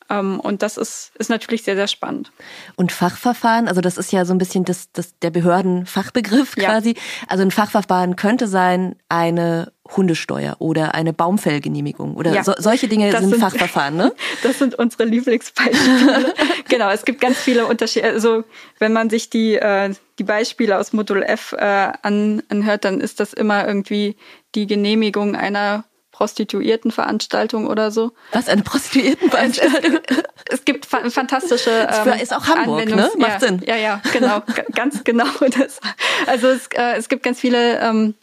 [0.10, 2.32] Ähm, und das ist, ist natürlich sehr, sehr spannend.
[2.76, 6.90] Und Fachverfahren, also das ist ja so ein bisschen das, das, der Behördenfachbegriff quasi.
[6.92, 7.02] Ja.
[7.28, 12.44] Also ein Fachverfahren könnte sein eine Hundesteuer oder eine Baumfellgenehmigung oder ja.
[12.44, 14.14] so, solche Dinge sind, sind, Fachverfahren, ne?
[14.44, 16.34] Das sind unsere Lieblingsbeispiele.
[16.70, 18.08] genau, es gibt ganz viele Unterschiede.
[18.08, 18.44] Also
[18.80, 23.20] wenn man sich die, äh, die Beispiele aus Modul F äh, an, anhört, dann ist
[23.20, 24.18] das immer irgendwie
[24.56, 25.86] die Genehmigung einer
[26.18, 28.12] Prostituiertenveranstaltung oder so.
[28.32, 30.00] Was, eine Prostituiertenveranstaltung?
[30.08, 30.18] Es,
[30.60, 33.12] es, gibt fa fantastische ähm, Ist auch Hamburg, ne?
[33.20, 33.62] Macht ja, Sinn.
[33.68, 34.42] Ja, ja, genau.
[34.74, 35.28] ganz genau
[35.60, 35.80] das.
[36.26, 38.16] Also es, äh, es gibt ganz viele ähm,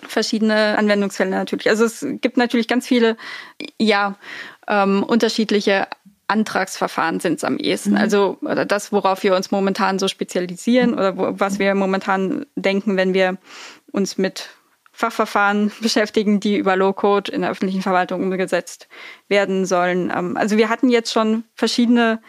[0.00, 1.68] verschiedene Anwendungsfälle natürlich.
[1.68, 3.18] Also es gibt natürlich ganz viele,
[3.78, 4.14] ja,
[4.66, 5.86] ähm, unterschiedliche
[6.28, 7.90] Antragsverfahren sind es am ehesten.
[7.90, 7.98] Mhm.
[7.98, 12.96] Also oder das, worauf wir uns momentan so spezialisieren oder wo, was wir momentan denken,
[12.96, 13.36] wenn wir
[13.92, 14.48] uns mit
[14.94, 18.88] Fachverfahren beschäftigen, die über Low-Code in der öffentlichen Verwaltung umgesetzt
[19.28, 20.12] werden sollen.
[20.14, 22.20] Ähm, also wir hatten jetzt schon verschiedene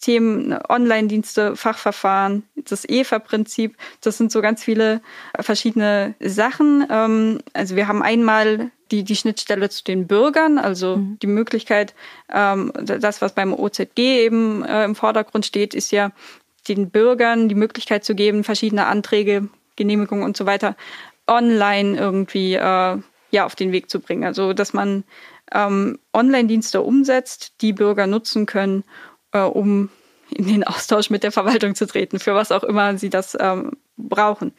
[0.00, 3.76] Themen, Online-Dienste, Fachverfahren, das EFA-Prinzip.
[4.00, 5.00] Das sind so ganz viele
[5.40, 6.86] verschiedene Sachen.
[6.88, 11.18] Ähm, also wir haben einmal die, die Schnittstelle zu den Bürgern, also mhm.
[11.20, 11.94] die Möglichkeit,
[12.32, 16.12] ähm, das, was beim OZG eben äh, im Vordergrund steht, ist ja
[16.68, 20.76] den Bürgern die Möglichkeit zu geben, verschiedene Anträge, Genehmigungen und so weiter
[21.26, 22.98] online irgendwie äh,
[23.30, 24.24] ja auf den Weg zu bringen.
[24.24, 25.04] Also dass man
[25.52, 28.84] ähm, Online-Dienste umsetzt, die Bürger nutzen können,
[29.32, 29.90] äh, um
[30.30, 33.72] in den Austausch mit der Verwaltung zu treten, für was auch immer sie das ähm,
[33.96, 34.52] brauchen.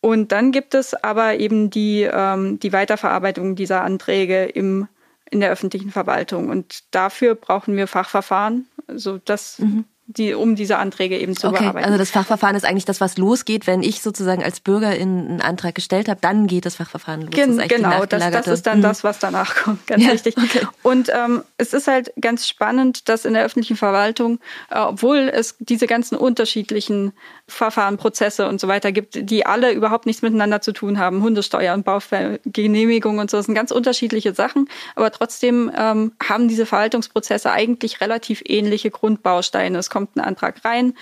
[0.00, 4.88] Und dann gibt es aber eben die, ähm, die Weiterverarbeitung dieser Anträge im,
[5.30, 6.50] in der öffentlichen Verwaltung.
[6.50, 8.66] Und dafür brauchen wir Fachverfahren.
[8.88, 9.84] Also das mhm
[10.16, 11.86] die, um diese Anträge eben zu okay, bearbeiten.
[11.86, 15.74] Also das Fachverfahren ist eigentlich das, was losgeht, wenn ich sozusagen als Bürgerin einen Antrag
[15.74, 17.30] gestellt habe, dann geht das Fachverfahren los.
[17.30, 18.82] Gen das genau, das, das, ist dann mhm.
[18.82, 20.36] das, was danach kommt, ganz ja, richtig.
[20.36, 20.66] Okay.
[20.82, 24.38] Und ähm, es ist halt ganz spannend, dass in der öffentlichen Verwaltung,
[24.70, 27.12] äh, obwohl es diese ganzen unterschiedlichen
[27.52, 31.22] Verfahren, Prozesse und so weiter gibt, die alle überhaupt nichts miteinander zu tun haben.
[31.22, 36.66] Hundesteuer und Baugenehmigung und so, das sind ganz unterschiedliche Sachen, aber trotzdem ähm, haben diese
[36.66, 39.78] Verwaltungsprozesse eigentlich relativ ähnliche Grundbausteine.
[39.78, 40.94] Es kommt ein Antrag rein,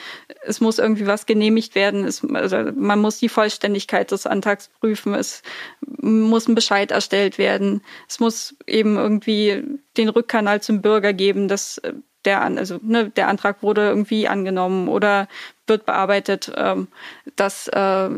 [0.42, 5.14] es muss irgendwie was genehmigt werden, es, also man muss die Vollständigkeit des Antrags prüfen,
[5.14, 5.42] es
[5.80, 9.62] muss ein Bescheid erstellt werden, es muss eben irgendwie
[9.96, 11.80] den Rückkanal zum Bürger geben, dass
[12.24, 15.28] der, also, ne, der Antrag wurde irgendwie angenommen oder
[15.66, 16.88] wird bearbeitet, ähm,
[17.36, 18.08] dass äh,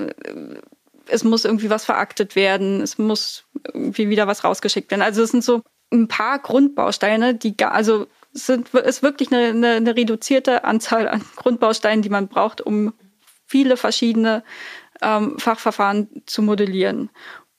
[1.07, 5.03] es muss irgendwie was veraktet werden, es muss irgendwie wieder was rausgeschickt werden.
[5.03, 5.63] Also es sind so
[5.93, 11.09] ein paar Grundbausteine, die gar, also es sind, ist wirklich eine, eine, eine reduzierte Anzahl
[11.09, 12.95] an Grundbausteinen, die man braucht, um
[13.47, 14.43] viele verschiedene
[15.03, 17.11] ähm, Fachverfahren zu modellieren.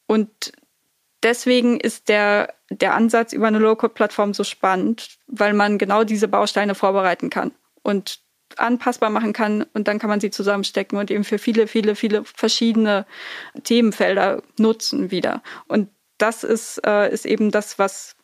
[0.08, 0.53] Und
[1.21, 6.75] deswegen ist der, der Ansatz über eine Low-Code-Plattform so spannend, weil man genau diese Bausteine
[6.75, 8.19] vorbereiten kann und
[8.57, 12.23] anpassbar machen kann und dann kann man sie zusammenstecken und eben für viele, viele, viele
[12.23, 13.05] verschiedene
[13.63, 15.41] Themenfelder nutzen wieder.
[15.67, 18.15] Und das ist, äh, ist eben das, was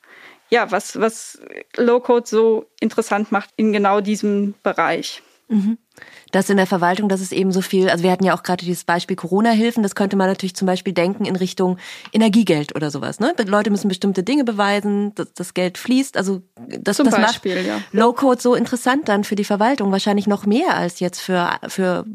[0.51, 1.39] ja, was, was
[1.77, 5.21] Low-Code so interessant macht in genau diesem Bereich.
[5.47, 5.77] Mhm
[6.31, 8.63] dass in der Verwaltung, dass es eben so viel, also wir hatten ja auch gerade
[8.63, 11.77] dieses Beispiel Corona-Hilfen, das könnte man natürlich zum Beispiel denken in Richtung
[12.13, 13.19] Energiegeld oder sowas.
[13.19, 13.33] Ne?
[13.45, 16.17] Leute müssen bestimmte Dinge beweisen, dass das Geld fließt.
[16.17, 17.81] Also das, zum das Beispiel, macht ja.
[17.91, 22.05] Low-Code so interessant dann für die Verwaltung, wahrscheinlich noch mehr als jetzt für, für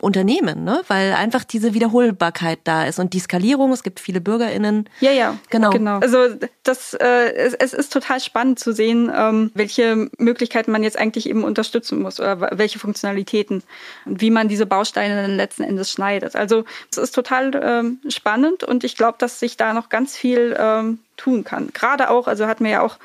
[0.00, 0.82] Unternehmen, ne?
[0.88, 4.88] weil einfach diese Wiederholbarkeit da ist und die Skalierung, es gibt viele BürgerInnen.
[5.00, 5.70] Ja, ja, genau.
[5.70, 5.98] genau.
[5.98, 6.28] Also
[6.62, 11.28] das, äh, es, es ist total spannend zu sehen, ähm, welche Möglichkeiten man jetzt eigentlich
[11.28, 13.62] eben unterstützen muss oder welche Funktionalitäten
[14.06, 16.34] und wie man diese Bausteine dann letzten Endes schneidet.
[16.34, 20.56] Also es ist total ähm, spannend und ich glaube, dass sich da noch ganz viel
[20.58, 21.70] ähm, tun kann.
[21.72, 22.98] Gerade auch, also hatten wir ja auch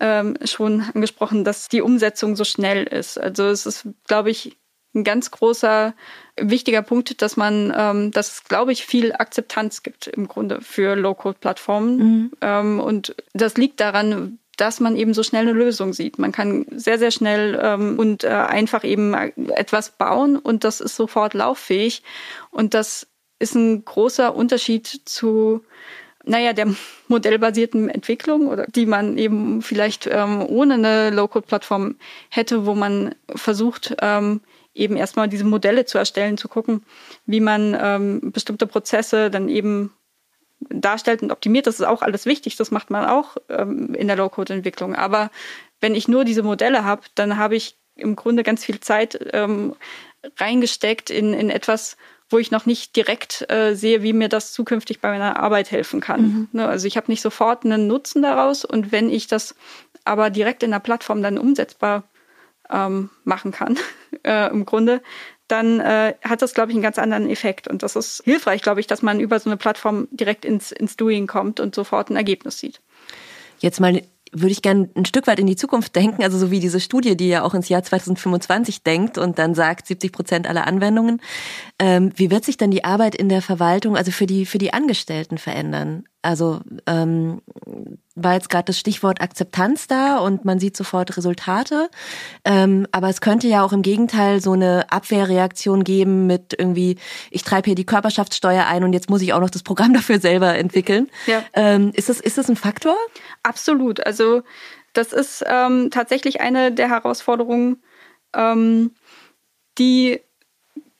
[0.00, 3.18] ähm, schon angesprochen, dass die Umsetzung so schnell ist.
[3.18, 4.56] Also es ist, glaube ich,
[4.94, 5.92] ein ganz großer,
[6.40, 10.96] wichtiger Punkt, dass man, ähm, dass es, glaube ich, viel Akzeptanz gibt im Grunde für
[10.96, 11.96] Low-Code-Plattformen.
[11.96, 12.30] Mhm.
[12.40, 16.18] Ähm, und das liegt daran, dass man eben so schnell eine Lösung sieht.
[16.18, 20.96] Man kann sehr, sehr schnell ähm, und äh, einfach eben etwas bauen und das ist
[20.96, 22.02] sofort lauffähig.
[22.50, 23.06] Und das
[23.38, 25.62] ist ein großer Unterschied zu
[26.26, 26.74] naja, der
[27.08, 31.96] modellbasierten Entwicklung oder die man eben vielleicht ähm, ohne eine Low-Code-Plattform
[32.28, 34.40] hätte, wo man versucht, ähm,
[34.74, 36.84] eben erstmal diese Modelle zu erstellen, zu gucken,
[37.24, 39.92] wie man ähm, bestimmte Prozesse dann eben
[40.70, 41.66] darstellt und optimiert.
[41.66, 44.94] Das ist auch alles wichtig, das macht man auch ähm, in der Low-Code-Entwicklung.
[44.94, 45.30] Aber
[45.80, 49.74] wenn ich nur diese Modelle habe, dann habe ich im Grunde ganz viel Zeit ähm,
[50.38, 51.96] reingesteckt in, in etwas,
[52.28, 56.00] wo ich noch nicht direkt äh, sehe, wie mir das zukünftig bei meiner Arbeit helfen
[56.00, 56.22] kann.
[56.22, 56.48] Mhm.
[56.52, 59.54] Ne, also ich habe nicht sofort einen Nutzen daraus und wenn ich das
[60.04, 62.04] aber direkt in der Plattform dann umsetzbar
[62.70, 63.78] ähm, machen kann,
[64.24, 65.02] äh, im Grunde,
[65.48, 67.68] dann äh, hat das, glaube ich, einen ganz anderen Effekt.
[67.68, 70.96] Und das ist hilfreich, glaube ich, dass man über so eine Plattform direkt ins, ins
[70.96, 72.80] Doing kommt und sofort ein Ergebnis sieht.
[73.58, 76.60] Jetzt mal würde ich gerne ein Stück weit in die Zukunft denken, also so wie
[76.60, 80.66] diese Studie, die ja auch ins Jahr 2025 denkt und dann sagt 70 Prozent aller
[80.66, 81.22] Anwendungen.
[81.78, 84.72] Ähm, wie wird sich dann die Arbeit in der Verwaltung, also für die für die
[84.72, 86.04] Angestellten verändern?
[86.22, 87.40] Also ähm,
[88.16, 91.90] war jetzt gerade das Stichwort Akzeptanz da und man sieht sofort Resultate.
[92.44, 96.96] Ähm, aber es könnte ja auch im Gegenteil so eine Abwehrreaktion geben mit irgendwie,
[97.30, 100.18] ich treibe hier die Körperschaftssteuer ein und jetzt muss ich auch noch das Programm dafür
[100.18, 101.08] selber entwickeln.
[101.26, 101.44] Ja.
[101.52, 102.96] Ähm, ist, das, ist das ein Faktor?
[103.42, 104.04] Absolut.
[104.04, 104.42] Also
[104.94, 107.82] das ist ähm, tatsächlich eine der Herausforderungen,
[108.34, 108.92] ähm,
[109.76, 110.20] die,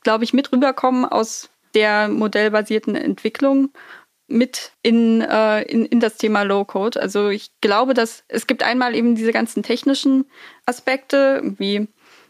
[0.02, 3.70] glaube ich, mit rüberkommen aus der modellbasierten Entwicklung
[4.28, 7.00] mit in, äh, in, in das Thema Low-Code.
[7.00, 10.26] Also ich glaube, dass es gibt einmal eben diese ganzen technischen
[10.64, 11.88] Aspekte, wie,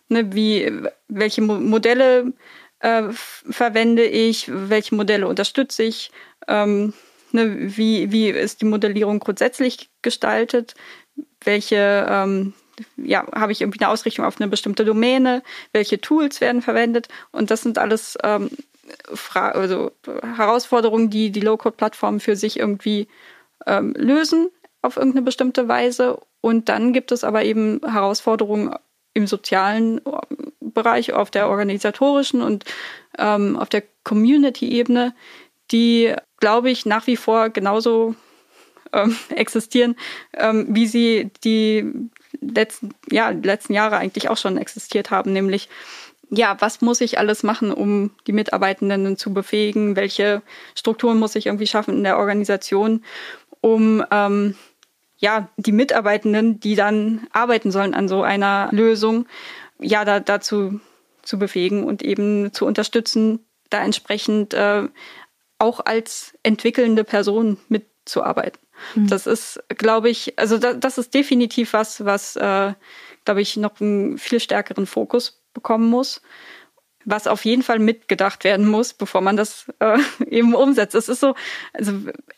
[0.08, 0.72] ne, wie
[1.08, 2.32] welche Mo Modelle
[2.80, 6.10] äh, verwende ich, welche Modelle unterstütze ich,
[6.48, 6.92] ähm,
[7.32, 10.74] ne, wie, wie ist die Modellierung grundsätzlich gestaltet,
[11.42, 12.52] welche ähm,
[12.98, 17.50] ja, habe ich irgendwie eine Ausrichtung auf eine bestimmte Domäne, welche Tools werden verwendet und
[17.50, 18.50] das sind alles ähm,
[19.12, 19.92] Fra also
[20.36, 23.08] Herausforderungen, die die Low-Code-Plattformen für sich irgendwie
[23.66, 24.50] ähm, lösen
[24.82, 26.20] auf irgendeine bestimmte Weise.
[26.40, 28.74] Und dann gibt es aber eben Herausforderungen
[29.14, 30.00] im sozialen äh,
[30.60, 32.64] Bereich, auf der organisatorischen und
[33.18, 35.14] ähm, auf der Community-Ebene,
[35.70, 38.14] die, glaube ich, nach wie vor genauso
[38.92, 39.96] ähm, existieren,
[40.34, 41.92] ähm, wie sie die
[42.40, 45.68] letzten, ja, letzten Jahre eigentlich auch schon existiert haben, nämlich
[46.30, 49.96] ja, was muss ich alles machen, um die Mitarbeitenden zu befähigen?
[49.96, 50.42] Welche
[50.74, 53.04] Strukturen muss ich irgendwie schaffen in der Organisation,
[53.60, 54.56] um ähm,
[55.18, 59.26] ja die Mitarbeitenden, die dann arbeiten sollen an so einer Lösung,
[59.80, 60.80] ja, da, dazu
[61.22, 64.88] zu befähigen und eben zu unterstützen, da entsprechend äh,
[65.58, 68.60] auch als entwickelnde Person mitzuarbeiten.
[68.94, 69.08] Mhm.
[69.08, 72.74] Das ist, glaube ich, also da, das ist definitiv was, was, äh,
[73.24, 76.20] glaube ich, noch einen viel stärkeren Fokus bekommen muss
[77.06, 80.94] was auf jeden Fall mitgedacht werden muss, bevor man das äh, eben umsetzt.
[80.94, 81.34] Es ist so,
[81.72, 81.92] also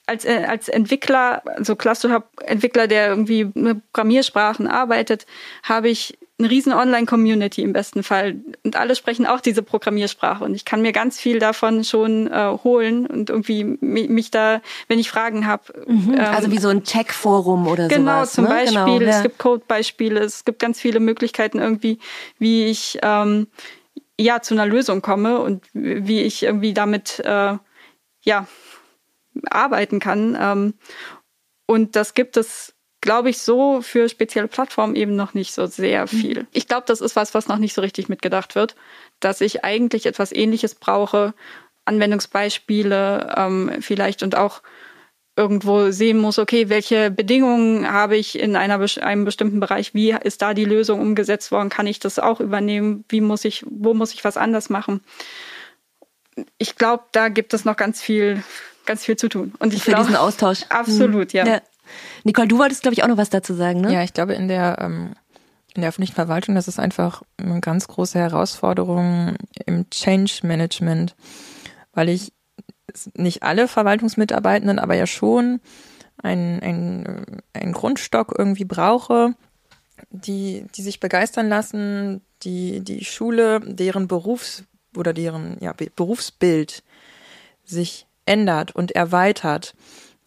[0.07, 5.27] als, äh, als Entwickler, also klassischer Entwickler, der irgendwie mit Programmiersprachen arbeitet,
[5.63, 8.37] habe ich eine riesen Online-Community im besten Fall.
[8.63, 10.45] Und alle sprechen auch diese Programmiersprache.
[10.45, 15.01] Und ich kann mir ganz viel davon schon äh, holen und irgendwie mich, da, wenn
[15.01, 15.65] ich Fragen habe.
[15.87, 18.33] Mhm, ähm, also wie so ein Tech-Forum oder genau, sowas.
[18.35, 18.51] Zum ne?
[18.51, 21.99] Beispiel, genau, es gibt Code-Beispiele, es gibt ganz viele Möglichkeiten irgendwie,
[22.39, 23.49] wie ich ähm,
[24.19, 27.57] ja zu einer Lösung komme und wie ich irgendwie damit äh,
[28.23, 28.47] ja
[29.51, 30.37] arbeiten kann.
[30.41, 30.75] Ähm,
[31.67, 36.03] und das gibt es, glaube ich, so für spezielle Plattformen eben noch nicht so sehr
[36.03, 36.09] mhm.
[36.09, 36.47] viel.
[36.53, 38.75] Ich glaube, das ist was, was noch nicht so richtig mitgedacht wird,
[39.21, 41.35] dass ich eigentlich etwas Ähnliches brauche,
[41.85, 44.63] Anwendungsbeispiele ähm, vielleicht und auch
[45.37, 50.43] irgendwo sehen muss, okay, welche Bedingungen habe ich in einer, einem bestimmten Bereich, wie ist
[50.43, 54.13] da die Lösung umgesetzt worden, kann ich das auch übernehmen, wie muss ich, wo muss
[54.13, 55.01] ich was anders machen?
[56.59, 58.43] Ich glaube, da gibt es noch ganz viel,
[58.85, 59.55] ganz viel zu tun.
[59.61, 60.63] Und ich Für glaub, diesen Austausch.
[60.71, 61.47] Absolut, ja.
[61.47, 61.61] ja.
[62.25, 63.93] Nicole, du wolltest, glaube ich, auch noch was dazu sagen, ne?
[63.93, 65.15] Ja, ich glaube, in der, ähm,
[65.75, 71.15] in der öffentlichen Verwaltung, das ist einfach eine ganz große Herausforderung im Change Management,
[71.93, 72.33] weil ich
[73.15, 75.61] nicht alle Verwaltungsmitarbeitenden, aber ja schon
[76.23, 79.35] ein, ein, ein Grundstock irgendwie brauche,
[80.11, 84.65] die, die sich begeistern lassen, die, die Schule, deren Berufs-
[84.97, 86.83] oder deren ja, Berufsbild
[87.65, 89.75] sich ändert und erweitert,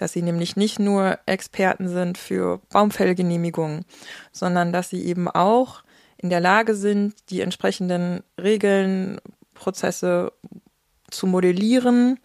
[0.01, 3.85] dass sie nämlich nicht nur Experten sind für Baumfellgenehmigungen,
[4.31, 5.83] sondern dass sie eben auch
[6.17, 9.21] in der Lage sind, die entsprechenden Regeln,
[9.53, 10.33] Prozesse
[11.11, 12.19] zu modellieren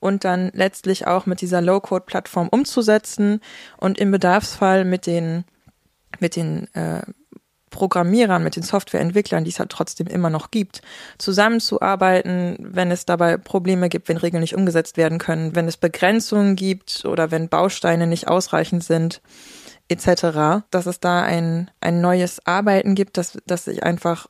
[0.00, 3.40] und dann letztlich auch mit dieser Low-Code-Plattform umzusetzen
[3.76, 5.44] und im Bedarfsfall mit den,
[6.18, 7.02] mit den äh,
[7.72, 10.82] Programmierern, mit den Softwareentwicklern, die es halt trotzdem immer noch gibt,
[11.18, 16.54] zusammenzuarbeiten, wenn es dabei Probleme gibt, wenn Regeln nicht umgesetzt werden können, wenn es Begrenzungen
[16.54, 19.20] gibt oder wenn Bausteine nicht ausreichend sind,
[19.88, 24.28] etc., dass es da ein, ein neues Arbeiten gibt, dass, dass sich einfach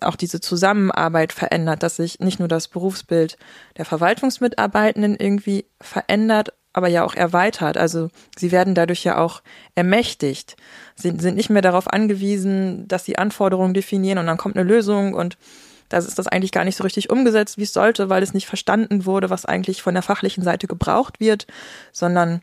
[0.00, 3.38] auch diese Zusammenarbeit verändert, dass sich nicht nur das Berufsbild
[3.76, 7.76] der Verwaltungsmitarbeitenden irgendwie verändert, aber ja auch erweitert.
[7.76, 9.42] Also sie werden dadurch ja auch
[9.74, 10.56] ermächtigt,
[10.94, 15.14] sie sind nicht mehr darauf angewiesen, dass sie Anforderungen definieren und dann kommt eine Lösung
[15.14, 15.36] und
[15.88, 18.46] das ist das eigentlich gar nicht so richtig umgesetzt, wie es sollte, weil es nicht
[18.46, 21.46] verstanden wurde, was eigentlich von der fachlichen Seite gebraucht wird,
[21.92, 22.40] sondern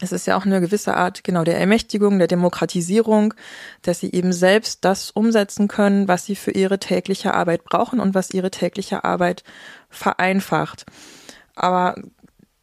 [0.00, 3.34] es ist ja auch eine gewisse Art genau der Ermächtigung, der Demokratisierung,
[3.82, 8.14] dass sie eben selbst das umsetzen können, was sie für ihre tägliche Arbeit brauchen und
[8.14, 9.42] was ihre tägliche Arbeit
[9.90, 10.86] vereinfacht.
[11.56, 11.96] Aber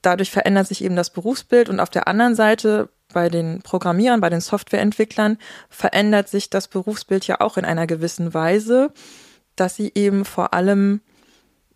[0.05, 4.29] dadurch verändert sich eben das Berufsbild und auf der anderen Seite bei den Programmierern, bei
[4.29, 5.37] den Softwareentwicklern
[5.69, 8.91] verändert sich das Berufsbild ja auch in einer gewissen Weise,
[9.55, 11.01] dass sie eben vor allem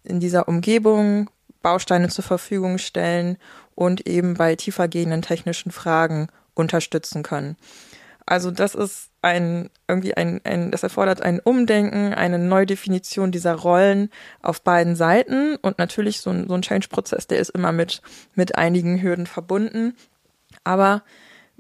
[0.04, 1.30] in dieser Umgebung
[1.62, 3.38] Bausteine zur Verfügung stellen
[3.76, 7.58] und eben bei tiefergehenden technischen Fragen unterstützen können.
[8.30, 14.12] Also das ist ein irgendwie ein, ein das erfordert ein Umdenken, eine Neudefinition dieser Rollen
[14.44, 15.56] auf beiden Seiten.
[15.56, 18.04] Und natürlich so ein, so ein Change-Prozess, der ist immer mit
[18.36, 19.96] mit einigen Hürden verbunden,
[20.64, 21.02] aber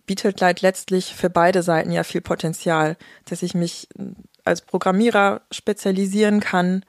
[0.05, 3.88] bietet letztlich für beide Seiten ja viel Potenzial, dass ich mich
[4.45, 6.86] als Programmierer spezialisieren kann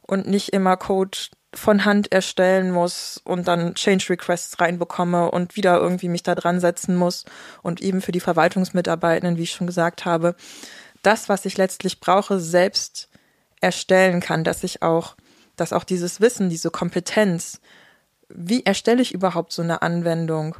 [0.00, 1.18] und nicht immer Code
[1.54, 6.60] von Hand erstellen muss und dann Change Requests reinbekomme und wieder irgendwie mich da dran
[6.60, 7.24] setzen muss
[7.62, 10.36] und eben für die Verwaltungsmitarbeitenden, wie ich schon gesagt habe,
[11.02, 13.08] das, was ich letztlich brauche, selbst
[13.60, 15.16] erstellen kann, dass ich auch,
[15.56, 17.60] dass auch dieses Wissen, diese Kompetenz,
[18.28, 20.56] wie erstelle ich überhaupt so eine Anwendung,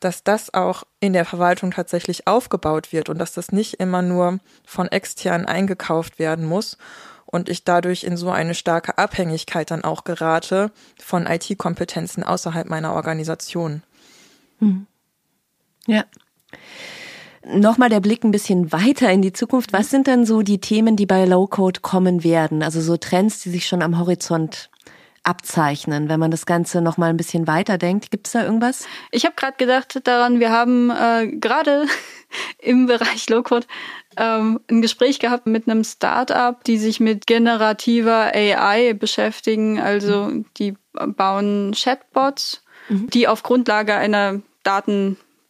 [0.00, 4.40] dass das auch in der Verwaltung tatsächlich aufgebaut wird und dass das nicht immer nur
[4.66, 6.76] von extern eingekauft werden muss
[7.34, 10.70] und ich dadurch in so eine starke Abhängigkeit dann auch gerate
[11.02, 13.82] von IT-Kompetenzen außerhalb meiner Organisation.
[14.60, 14.86] Hm.
[15.88, 16.04] Ja.
[17.44, 19.72] Nochmal der Blick ein bisschen weiter in die Zukunft.
[19.72, 22.62] Was sind denn so die Themen, die bei Low Code kommen werden?
[22.62, 24.70] Also so Trends, die sich schon am Horizont
[25.24, 28.10] abzeichnen, wenn man das Ganze noch mal ein bisschen weiter denkt.
[28.10, 28.86] Gibt es da irgendwas?
[29.10, 31.86] Ich habe gerade gedacht daran, wir haben äh, gerade
[32.58, 33.66] im Bereich Low-Code
[34.16, 39.80] ähm, ein Gespräch gehabt mit einem Startup, die sich mit generativer AI beschäftigen.
[39.80, 43.08] Also die bauen Chatbots, mhm.
[43.10, 44.40] die auf Grundlage einer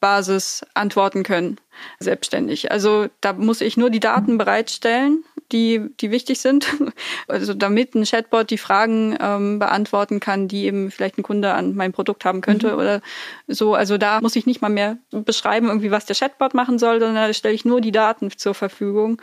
[0.04, 1.58] Datenbasis antworten können,
[1.98, 2.70] selbstständig.
[2.70, 6.66] Also da muss ich nur die Daten bereitstellen die, die wichtig sind.
[7.28, 11.74] Also damit ein Chatbot die Fragen ähm, beantworten kann, die eben vielleicht ein Kunde an
[11.74, 12.78] meinem Produkt haben könnte mhm.
[12.78, 13.00] oder
[13.46, 13.74] so.
[13.74, 17.28] Also da muss ich nicht mal mehr beschreiben, irgendwie, was der Chatbot machen soll, sondern
[17.28, 19.20] da stelle ich nur die Daten zur Verfügung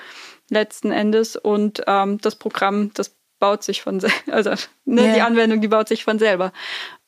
[0.50, 4.52] letzten Endes und ähm, das Programm, das baut sich von selber, also
[4.86, 5.14] ne, yeah.
[5.16, 6.54] die Anwendung, die baut sich von selber.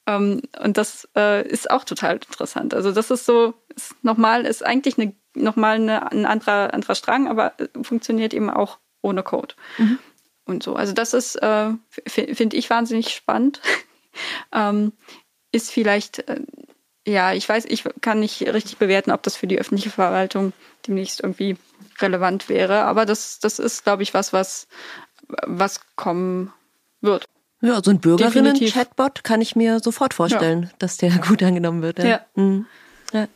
[0.06, 2.74] Ähm, und das äh, ist auch total interessant.
[2.74, 7.28] Also das ist so, ist nochmal, ist eigentlich eine, nochmal eine, ein anderer, anderer Strang,
[7.28, 9.56] aber äh, funktioniert eben auch ohne Code.
[9.78, 10.00] Mhm.
[10.46, 10.76] Und so.
[10.76, 11.70] Also das ist, äh,
[12.08, 13.62] finde ich wahnsinnig spannend.
[14.52, 14.92] ähm,
[15.52, 16.42] ist vielleicht, äh,
[17.08, 20.52] ja, ich weiß, ich kann nicht richtig bewerten, ob das für die öffentliche Verwaltung
[20.88, 21.58] demnächst irgendwie
[22.00, 22.84] relevant wäre.
[22.84, 24.68] Aber das, das ist, glaube ich, was, was,
[25.46, 26.52] was kommen
[27.02, 27.26] wird.
[27.64, 30.70] Ja, so ein Bürgerinnen-Chatbot kann ich mir sofort vorstellen, ja.
[30.80, 32.00] dass der gut angenommen wird.
[32.00, 32.06] Ja.
[32.06, 32.66] Ja, mhm.
[33.14, 33.28] ja.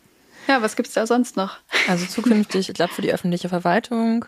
[0.49, 1.57] ja was gibt's da sonst noch?
[1.87, 4.25] Also zukünftig, ich glaube, für die öffentliche Verwaltung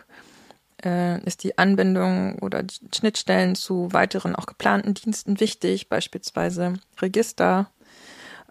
[0.82, 7.70] äh, ist die Anbindung oder die Schnittstellen zu weiteren auch geplanten Diensten wichtig, beispielsweise Register,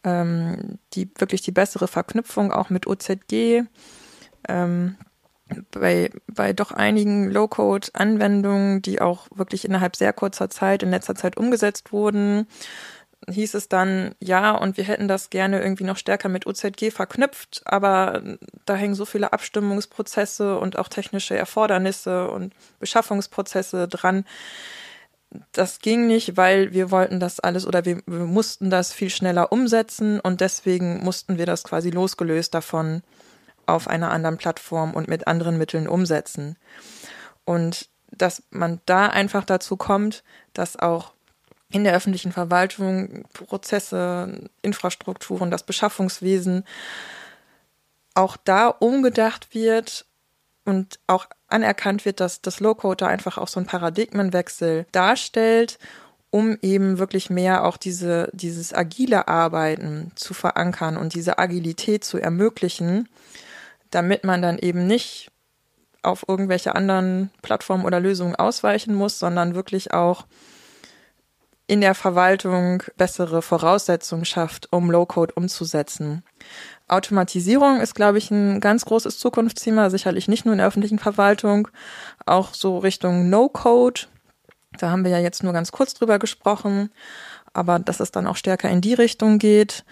[0.03, 3.63] ähm, die wirklich die bessere Verknüpfung auch mit OZG.
[4.47, 4.97] Ähm,
[5.71, 11.37] bei, bei doch einigen Low-Code-Anwendungen, die auch wirklich innerhalb sehr kurzer Zeit, in letzter Zeit
[11.37, 12.47] umgesetzt wurden,
[13.27, 17.61] hieß es dann, ja, und wir hätten das gerne irgendwie noch stärker mit OZG verknüpft,
[17.65, 18.23] aber
[18.65, 24.25] da hängen so viele Abstimmungsprozesse und auch technische Erfordernisse und Beschaffungsprozesse dran.
[25.51, 29.51] Das ging nicht, weil wir wollten das alles oder wir, wir mussten das viel schneller
[29.51, 33.03] umsetzen und deswegen mussten wir das quasi losgelöst davon
[33.69, 36.57] auf einer anderen Plattform und mit anderen Mitteln umsetzen.
[37.45, 41.13] Und dass man da einfach dazu kommt, dass auch
[41.71, 46.65] in der öffentlichen Verwaltung Prozesse, Infrastrukturen, das Beschaffungswesen
[48.15, 50.05] auch da umgedacht wird
[50.65, 55.79] und auch anerkannt wird, dass das Low-Code da einfach auch so einen Paradigmenwechsel darstellt,
[56.31, 62.17] um eben wirklich mehr auch diese, dieses agile Arbeiten zu verankern und diese Agilität zu
[62.17, 63.07] ermöglichen
[63.91, 65.31] damit man dann eben nicht
[66.01, 70.25] auf irgendwelche anderen Plattformen oder Lösungen ausweichen muss, sondern wirklich auch
[71.67, 76.23] in der Verwaltung bessere Voraussetzungen schafft, um Low-Code umzusetzen.
[76.87, 81.67] Automatisierung ist, glaube ich, ein ganz großes Zukunftsthema, sicherlich nicht nur in der öffentlichen Verwaltung,
[82.25, 84.01] auch so Richtung No-Code.
[84.79, 86.89] Da haben wir ja jetzt nur ganz kurz drüber gesprochen,
[87.53, 89.85] aber dass es dann auch stärker in die Richtung geht.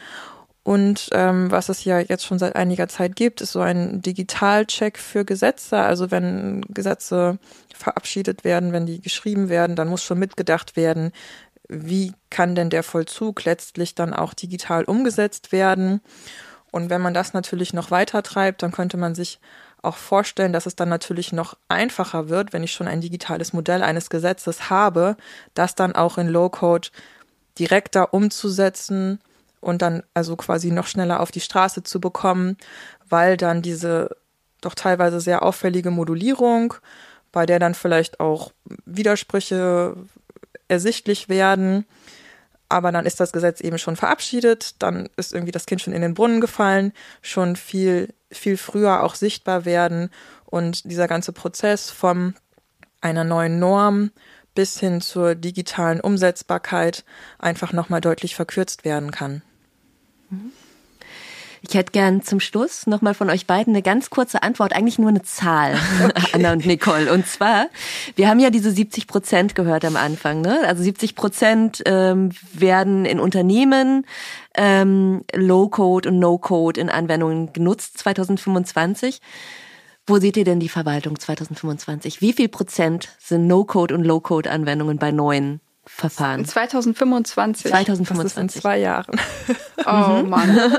[0.68, 4.97] Und ähm, was es ja jetzt schon seit einiger Zeit gibt, ist so ein Digitalcheck
[4.97, 5.78] für Gesetze.
[5.78, 7.39] Also wenn Gesetze
[7.74, 11.13] verabschiedet werden, wenn die geschrieben werden, dann muss schon mitgedacht werden,
[11.70, 16.01] wie kann denn der Vollzug letztlich dann auch digital umgesetzt werden.
[16.70, 19.39] Und wenn man das natürlich noch weiter treibt, dann könnte man sich
[19.82, 23.84] auch vorstellen, dass es dann natürlich noch einfacher wird, wenn ich schon ein digitales Modell
[23.84, 25.15] eines Gesetzes habe,
[25.53, 26.89] das dann auch in Low-Code
[27.57, 29.22] direkter umzusetzen
[29.60, 32.58] und dann also quasi noch schneller auf die Straße zu bekommen,
[33.10, 34.16] weil dann diese
[34.62, 36.74] doch teilweise sehr auffällige Modulierung,
[37.32, 38.51] bei der dann vielleicht auch
[38.86, 39.95] Widersprüche
[40.68, 41.86] ersichtlich werden,
[42.70, 46.01] aber dann ist das Gesetz eben schon verabschiedet, dann ist irgendwie das Kind schon in
[46.01, 46.91] den Brunnen gefallen,
[47.22, 50.10] schon viel, viel früher auch sichtbar werden
[50.45, 52.36] und dieser ganze Prozess von
[52.99, 54.12] einer neuen Norm
[54.58, 57.05] bis hin zur digitalen Umsetzbarkeit
[57.38, 59.43] einfach nochmal deutlich verkürzt werden kann.
[61.62, 65.10] Ich hätte gern zum Schluss nochmal von euch beiden eine ganz kurze Antwort, eigentlich nur
[65.10, 66.30] eine Zahl, okay.
[66.34, 67.14] Anna und Nicole.
[67.14, 67.68] Und zwar,
[68.16, 70.41] wir haben ja diese 70 Prozent gehört am Anfang.
[70.41, 70.62] Ne?
[70.66, 74.08] Also 70 Prozent ähm, werden in Unternehmen
[74.55, 79.22] ähm, Low-Code und No-Code in Anwendungen genutzt 2025.
[80.08, 82.22] Wo seht ihr denn die Verwaltung 2025?
[82.22, 86.45] Wie viel Prozent sind No-Code und Low-Code-Anwendungen bei neuen Verfahren?
[86.45, 87.70] 2025.
[87.70, 88.24] 2025.
[88.24, 89.20] Das ist in zwei Jahren.
[89.86, 90.30] Oh mhm.
[90.30, 90.78] Mann.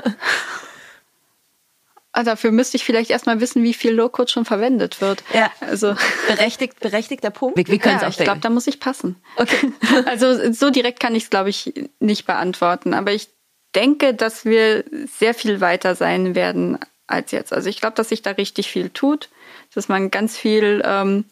[2.13, 5.23] Ah, dafür müsste ich vielleicht erstmal wissen, wie viel Low-Code schon verwendet wird.
[5.33, 5.95] Ja, also
[6.27, 7.57] berechtigt, berechtigter Punkt.
[7.57, 9.17] Wir, wir können ja, es auch Ich glaube, da muss ich passen.
[9.37, 9.73] Okay.
[10.07, 12.93] Also so direkt kann ich es, glaube ich, nicht beantworten.
[12.93, 13.29] Aber ich
[13.75, 14.85] denke, dass wir
[15.19, 16.79] sehr viel weiter sein werden
[17.09, 17.53] als jetzt.
[17.53, 19.29] Also ich glaube, dass sich da richtig viel tut,
[19.75, 21.25] dass man ganz viel ähm,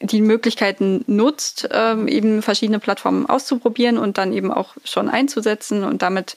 [0.00, 6.02] die Möglichkeiten nutzt, ähm, eben verschiedene Plattformen auszuprobieren und dann eben auch schon einzusetzen und
[6.02, 6.36] damit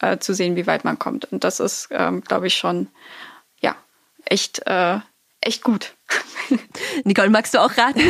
[0.00, 1.30] äh, zu sehen, wie weit man kommt.
[1.30, 2.88] Und das ist, ähm, glaube ich, schon
[3.60, 3.76] ja
[4.24, 4.98] echt äh,
[5.40, 5.94] echt gut.
[7.04, 8.00] Nicole, magst du auch raten?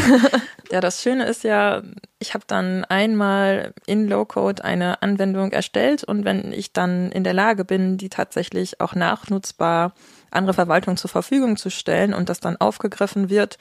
[0.70, 1.82] ja, das Schöne ist ja,
[2.18, 7.34] ich habe dann einmal in Low-Code eine Anwendung erstellt und wenn ich dann in der
[7.34, 9.94] Lage bin, die tatsächlich auch nachnutzbar
[10.30, 13.58] andere Verwaltung zur Verfügung zu stellen und das dann aufgegriffen wird,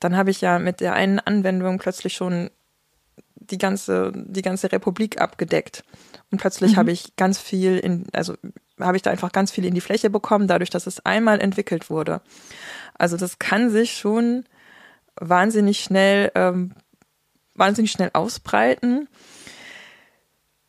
[0.00, 2.50] dann habe ich ja mit der einen Anwendung plötzlich schon
[3.36, 5.84] die ganze, die ganze Republik abgedeckt.
[6.30, 6.76] Und plötzlich mhm.
[6.76, 8.34] habe ich ganz viel in, also
[8.80, 11.90] habe ich da einfach ganz viel in die Fläche bekommen, dadurch, dass es einmal entwickelt
[11.90, 12.20] wurde.
[12.96, 14.44] Also das kann sich schon
[15.16, 16.72] wahnsinnig schnell, ähm,
[17.54, 19.08] wahnsinnig schnell ausbreiten.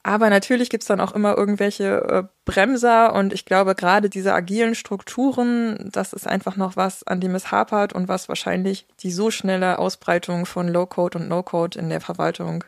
[0.06, 4.76] Aber natürlich gibt's dann auch immer irgendwelche äh, Bremser und ich glaube, gerade diese agilen
[4.76, 9.32] Strukturen, das ist einfach noch was, an dem es hapert und was wahrscheinlich die so
[9.32, 12.66] schnelle Ausbreitung von Low-Code und No-Code in der Verwaltung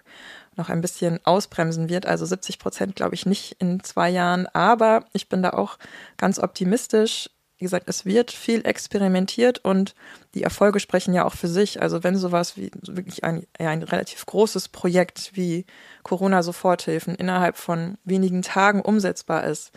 [0.55, 2.05] noch ein bisschen ausbremsen wird.
[2.05, 5.77] Also 70 Prozent glaube ich nicht in zwei Jahren, aber ich bin da auch
[6.15, 9.95] ganz optimistisch wie gesagt, es wird viel experimentiert und
[10.33, 11.81] die Erfolge sprechen ja auch für sich.
[11.81, 15.65] Also wenn sowas wie wirklich ein, ein relativ großes Projekt wie
[16.03, 19.71] Corona-Soforthilfen innerhalb von wenigen Tagen umsetzbar ist,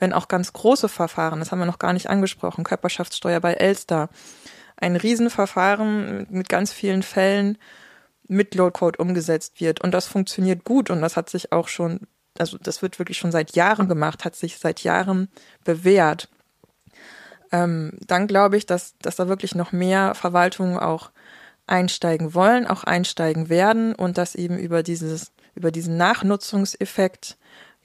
[0.00, 4.08] wenn auch ganz große Verfahren, das haben wir noch gar nicht angesprochen, Körperschaftssteuer bei Elster,
[4.76, 7.58] ein Riesenverfahren mit ganz vielen Fällen
[8.26, 12.00] mit Low-Code umgesetzt wird und das funktioniert gut und das hat sich auch schon,
[12.38, 15.28] also das wird wirklich schon seit Jahren gemacht, hat sich seit Jahren
[15.64, 16.28] bewährt
[17.52, 21.10] ähm, dann glaube ich, dass, dass da wirklich noch mehr Verwaltungen auch
[21.66, 27.36] einsteigen wollen, auch einsteigen werden und dass eben über dieses, über diesen Nachnutzungseffekt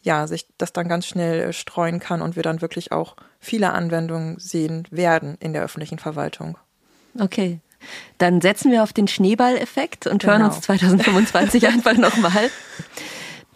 [0.01, 3.74] ja, sich das dann ganz schnell äh, streuen kann und wir dann wirklich auch viele
[3.74, 6.57] Anwendungen sehen werden in der öffentlichen Verwaltung.
[7.20, 7.59] Okay.
[8.20, 10.34] Dann setzen wir auf den Schneeballeffekt und genau.
[10.34, 12.51] hören uns 2025 einfach nochmal.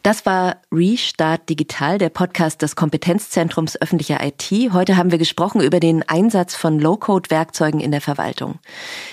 [0.09, 4.73] Das war Restart Digital, der Podcast des Kompetenzzentrums öffentlicher IT.
[4.73, 8.57] Heute haben wir gesprochen über den Einsatz von Low-Code-Werkzeugen in der Verwaltung.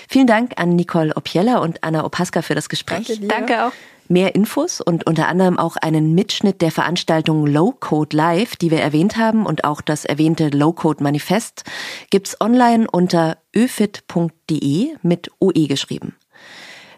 [0.09, 3.05] Vielen Dank an Nicole Opiella und Anna Opaska für das Gespräch.
[3.09, 3.71] Danke, Danke auch.
[4.07, 8.79] Mehr Infos und unter anderem auch einen Mitschnitt der Veranstaltung Low Code Live, die wir
[8.79, 11.63] erwähnt haben, und auch das erwähnte Low Code Manifest
[12.09, 16.15] gibt's online unter öfit.de mit OE geschrieben.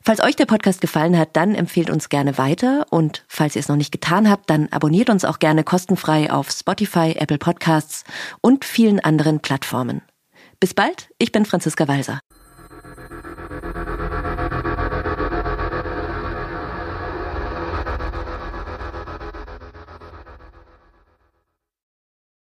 [0.09, 3.67] Falls euch der Podcast gefallen hat, dann empfehlt uns gerne weiter und falls ihr es
[3.67, 8.05] noch nicht getan habt, dann abonniert uns auch gerne kostenfrei auf Spotify, Apple Podcasts
[8.41, 10.01] und vielen anderen Plattformen.
[10.59, 12.21] Bis bald, ich bin Franziska Walser.